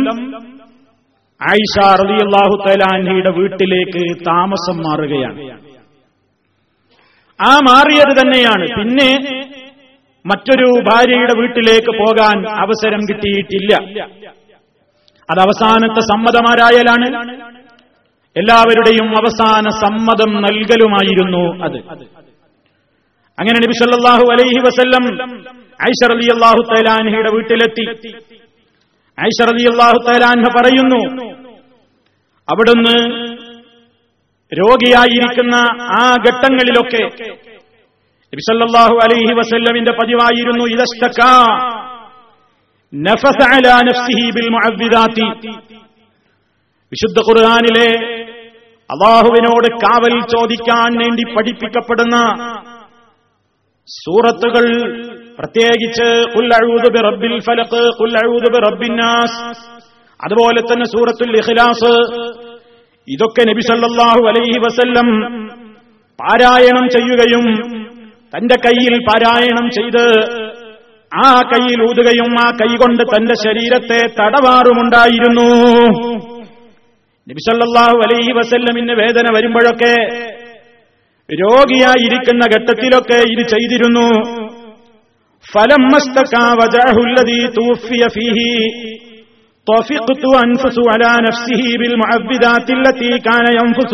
[1.43, 5.51] ആയിഷ റളിയല്ലാഹു തലാൻഹിയുടെ വീട്ടിലേക്ക് താമസം മാറുകയാണ്.
[7.41, 8.67] ആ മാറിയത് തന്നെയാണ്.
[8.79, 9.11] പിന്നെ
[10.27, 13.75] മറ്റൊരു ഭാര്യയുടെ വീട്ടിലേക്ക് പോകാൻ അവസരം കിട്ടിയിട്ടില്ല.
[15.31, 17.07] അത് അവസാനത്തെ സമ്മതമാരായാലാണ്?
[18.37, 21.79] എല്ലാവരുടെയും അവസാന സമ്മതം നൽകലുമായിരുന്നു അത്.
[23.39, 25.05] അങ്ങനെ നബി സല്ലല്ലാഹു അലൈഹി വസല്ലം
[26.13, 27.87] അലി അള്ളാഹു തലാൻഹയുടെ വീട്ടിലെത്തി.
[29.19, 31.28] ഐഷർ അലി അള്ളാഹു തലാൻഹ പറയുന്നു
[32.49, 32.97] അവിടുന്ന്
[34.53, 35.55] രോഗിയായിരിക്കുന്ന
[35.99, 37.03] ആ ഘട്ടങ്ങളിലൊക്കെ
[38.33, 40.65] നബി സല്ലല്ലാഹു അലൈഹി വസല്ലമിന്റെ പതിവായിരുന്നു
[44.51, 45.27] മുഅവ്വിദാത്തി.
[46.93, 47.89] വിശുദ്ധ ഖുർആനിലെ
[48.91, 52.17] അള്ളാഹുവിനോട് കാവൽ ചോദിക്കാൻ വേണ്ടി പഠിപ്പിക്കപ്പെടുന്ന
[53.89, 54.67] സൂറത്തുകൾ
[55.39, 56.07] പ്രത്യേകിച്ച്
[60.25, 61.93] അതുപോലെ തന്നെ സൂറത്തുൽ ഇഖ്ലാസ്.
[63.09, 65.09] ഇതൊക്കെ നബി സല്ലല്ലാഹു അലൈഹി വസല്ലം
[66.19, 67.47] പാരായണം ചെയ്യുകയും
[68.35, 70.05] തന്റെ കയ്യിൽ പാരായണം ചെയ്ത്
[71.13, 75.47] ആ കൈയിൽ ഊതുകയും ആ കൈകൊണ്ട് തന്റെ ശരീരത്തെ തടവാറുമുണ്ടായിരുന്നു.
[77.27, 79.95] നബിസല്ലാഹു അലൈഹി വസല്ലമിന് വേദന വരുമ്പോഴൊക്കെ
[81.31, 84.09] രോഗിയായിരിക്കുന്ന ഘട്ടത്തിലൊക്കെ ഇത് ചെയ്തിരുന്നു.
[85.47, 85.83] ഫലം
[89.68, 93.94] طفقت أنفس على نفسه بالمعبدات التي كان ينفس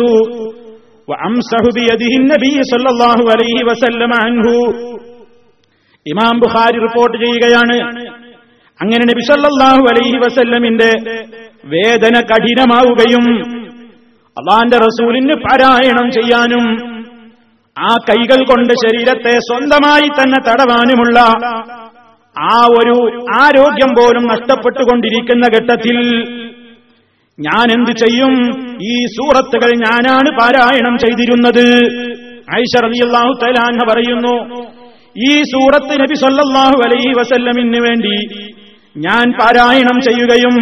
[1.08, 4.46] وأمسح بيده النبي صلى الله عليه وسلم عنه
[6.06, 7.74] ഇമാം ബുഖാരി റിപ്പോർട്ട് ചെയ്യുകയാണ്
[8.80, 10.90] അങ്ങനെ നബി സല്ലല്ലാഹു അലൈഹി വസല്ലമിന്റെ
[11.66, 13.24] വേദന കഠിനമാവുകയും
[14.36, 16.64] അള്ളാന്റെ റസൂലിന് പാരായണം ചെയ്യാനും
[17.76, 21.18] ആ കൈകൾ കൊണ്ട് ശരീരത്തെ സ്വന്തമായി തന്നെ തടവാനുമുള്ള
[22.35, 22.95] ആ ഒരു
[23.41, 25.97] ആരോഗ്യം പോലും നഷ്ടപ്പെട്ടുകൊണ്ടിരിക്കുന്ന ഘട്ടത്തിൽ
[27.39, 28.33] ഞാൻ എന്ത് ചെയ്യും?
[28.91, 31.65] ഈ സൂറത്തുകൾ ഞാനാണ് പാരായണം ചെയ്തിരുന്നത്.
[32.83, 34.35] റളിയല്ലാഹു തആല പറയുന്നു
[35.29, 38.15] ഈ സൂറത്ത് നബി സല്ലല്ലാഹു അലൈ വസല്ലമിന് വേണ്ടി
[38.95, 40.55] ഞാൻ പാരായണം ചെയ്യുകയും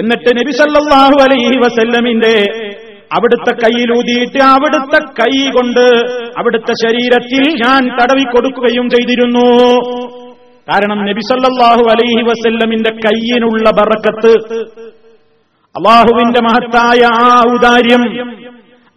[0.00, 2.34] എന്നിട്ട് നബി സല്ലല്ലാഹു അലൈഹി വസല്ലമിന്റെ
[3.16, 5.86] അവിടുത്തെ കൈയിലൂതിയിട്ട് അവിടുത്തെ കൈ കൊണ്ട്
[6.40, 9.48] അവിടുത്തെ ശരീരത്തിൽ ഞാൻ തടവി കൊടുക്കുകയും ചെയ്തിരുന്നു.
[10.70, 14.32] കാരണം നബിസല്ലാഹു അലൈഹി വസല്ലമിന്റെ കയ്യിനുള്ള ബറക്കത്ത്
[15.74, 18.02] അള്ളാഹുവിന്റെ മഹത്തായ ആ ഔദാര്യം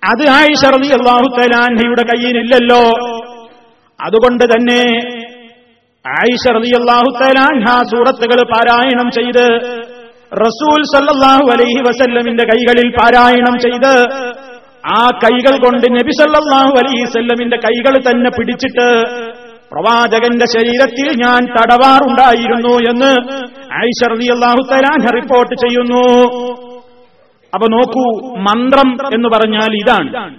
[0.04, 0.64] അത് ആയിഷ
[0.98, 2.84] അള്ളാഹു തലാൻഹയുടെ കയ്യിലില്ലല്ലോ.
[4.00, 4.82] അതുകൊണ്ട് തന്നെ
[6.06, 6.44] ആയിഷ
[6.80, 9.46] അള്ളാഹു തലാൻഹ സൂറത്തുകൾ പാരായണം ചെയ്ത്
[10.38, 13.94] റസൂൽ സല്ലാഹു അലൈഹി വസല്ലമിന്റെ കൈകളിൽ പാരായണം ചെയ്ത്
[14.94, 18.88] ആ കൈകൾ കൊണ്ട് നബി സല്ലല്ലാഹു അലൈഹി വസല്ലമിന്റെ കൈകൾ തന്നെ പിടിച്ചിട്ട്
[19.74, 23.12] പ്രവാചകന്റെ ശരീരത്തിൽ ഞാൻ തടവാറുണ്ടായിരുന്നു എന്ന്
[23.74, 26.04] ആയിഷ റളിയല്ലാഹു തലാൻ റിപ്പോർട്ട് ചെയ്യുന്നു.
[27.54, 30.32] അപ്പൊ നോക്കൂ മന്ത്രം എന്ന് പറഞ്ഞാൽ ഇതാണ്.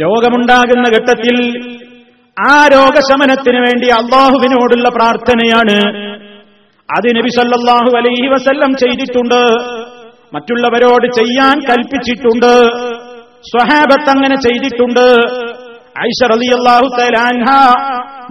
[0.00, 1.36] രോഗമുണ്ടാകുന്ന ഘട്ടത്തിൽ
[2.48, 6.06] ആ രോഗശമനത്തിന് വേണ്ടി അള്ളാഹുവിനോടുള്ള പ്രാർത്ഥനയാണ്.
[6.96, 9.40] അത് നബി സല്ലല്ലാഹു അലൈഹി വസല്ലം ചെയ്തിട്ടുണ്ട്.
[10.34, 12.52] മറ്റുള്ളവരോട് ചെയ്യാൻ കൽപ്പിച്ചിട്ടുണ്ട്.
[13.50, 15.45] സ്വഹാബത്ത് അങ്ങനെ ചെയ്തിട്ടുണ്ട്.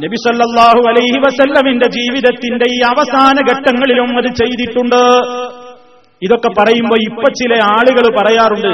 [0.03, 5.01] നബി സല്ലല്ലാഹു അലൈഹി വസല്ലമിന്റെ ജീവിതത്തിന്റെ ഈ അവസാന ഘട്ടങ്ങളിലും അത് ചെയ്തിട്ടുണ്ട്.
[6.21, 8.73] ഇതൊക്കെ പറയുമ്പോ ഇപ്പൊ ചില ആളുകൾ പറയാറുണ്ട്.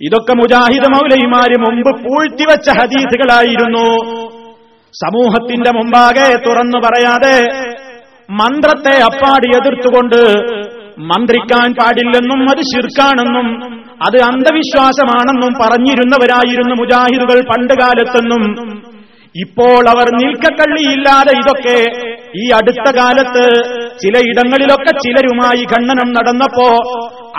[0.00, 3.86] ഇതൊക്കെ മുജാഹിദ് മൗലൈമാര് മുമ്പ് പൂഴ്ത്തിവെച്ച ഹദീസുകളായിരുന്നു.
[4.94, 7.36] സമൂഹത്തിന്റെ മുമ്പാകെ തുറന്നു പറയാതെ
[8.30, 10.20] മന്ത്രത്തെ അപ്പാടി എതിർത്തുകൊണ്ട്
[11.10, 13.48] മന്ത്രിക്കാൻ പാടില്ലെന്നും അത് ശിർക്കാണെന്നും
[14.06, 18.42] അത് അന്ധവിശ്വാസമാണെന്നും പറഞ്ഞിരുന്നവരായിരുന്നു മുജാഹിദുകൾ പണ്ടുകാലത്തെന്നും.
[19.34, 21.78] ഇപ്പോൾ അവർ നിൽക്കക്കള്ളിയില്ലാതെ ഇതൊക്കെ
[22.42, 23.44] ഈ അടുത്ത കാലത്ത്
[24.02, 26.68] ചിലയിടങ്ങളിലൊക്കെ ചിലരുമായി ഖണ്ഡനം നടന്നപ്പോ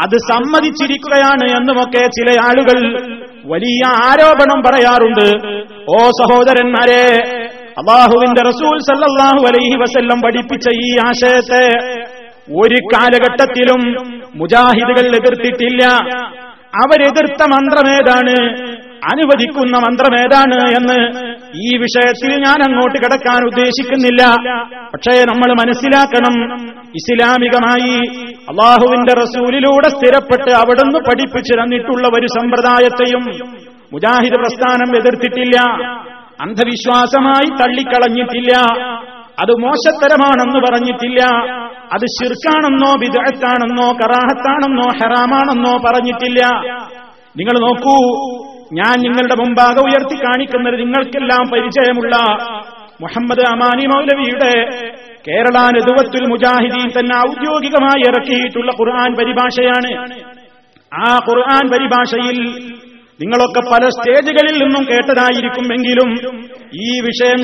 [0.04, 2.78] അത് സമ്മതിച്ചിരിക്കുകയാണ് എന്നുമൊക്കെ ചില ആളുകൾ
[3.52, 5.28] വലിയ ആരോപണം പറയാറുണ്ട്.
[5.96, 7.06] ഓ സഹോദരന്മാരെ
[7.82, 11.66] അള്ളാഹുവിന്റെ റസൂൽ സല്ലാഹു അലൈഹി വസല്ലം പഠിപ്പിച്ച ഈ ആശയത്തെ
[12.50, 13.82] ഒരു കാലഘട്ടത്തിലും
[14.36, 15.86] മുജാഹിദുകൾ എതിർത്തിട്ടില്ല.
[16.76, 18.66] അവരെതിർത്ത മന്ത്രമേതാണ്?
[19.06, 21.18] അനുവദിക്കുന്ന മന്ത്രമേതാണ് എന്ന്
[21.64, 24.36] ഈ വിഷയത്തിൽ ഞാൻ അങ്ങോട്ട് കിടക്കാൻ ഉദ്ദേശിക്കുന്നില്ല.
[24.94, 26.54] പക്ഷേ നമ്മൾ മനസ്സിലാക്കണം
[26.86, 27.98] ഇസ്ലാമികമായി
[28.50, 33.50] അള്ളാഹുവിന്റെ റസൂലിലൂടെ സ്ഥിരപ്പെട്ട് അവിടുന്ന് പഠിപ്പിച്ചു തന്നിട്ടുള്ള ഒരു സമ്പ്രദായത്തെയും
[33.94, 35.84] മുജാഹിദ് പ്രസ്ഥാനം എതിർത്തിട്ടില്ല.
[36.42, 38.76] അന്ധവിശ്വാസമായി തള്ളിക്കളഞ്ഞിട്ടില്ല.
[39.40, 41.22] അത് മോശത്തരമാണെന്ന് പറഞ്ഞിട്ടില്ല.
[41.94, 46.42] അത് ശിർക്കാണെന്നോ വിദഗ്ധാണെന്നോ കറാഹത്താണെന്നോ ഹെറാമാണെന്നോ പറഞ്ഞിട്ടില്ല.
[47.40, 47.98] നിങ്ങൾ നോക്കൂ
[48.74, 52.16] ഞാൻ നിങ്ങളുടെ മുമ്പാകെ ഉയർത്തി കാണിക്കുന്നത് നിങ്ങൾക്കെല്ലാം പരിചയമുള്ള
[53.02, 54.54] മുഹമ്മദ് അമാനി മൗലവിയുടെ
[55.28, 59.92] കേരള നെതുവത്തുൽ മുജാഹിദീൻ തന്നെ ഔദ്യോഗികമായി ഇറക്കിയിട്ടുള്ള ഖുർആൻ പരിഭാഷയാണ്.
[60.94, 62.40] ആ ഖുർആൻ പരിഭാഷയിൽ
[63.22, 66.10] നിങ്ങളൊക്കെ പല സ്റ്റേജുകളിൽ നിന്നും കേട്ടതായിരിക്കുമെങ്കിലും
[66.84, 67.42] ഈ വിഷയം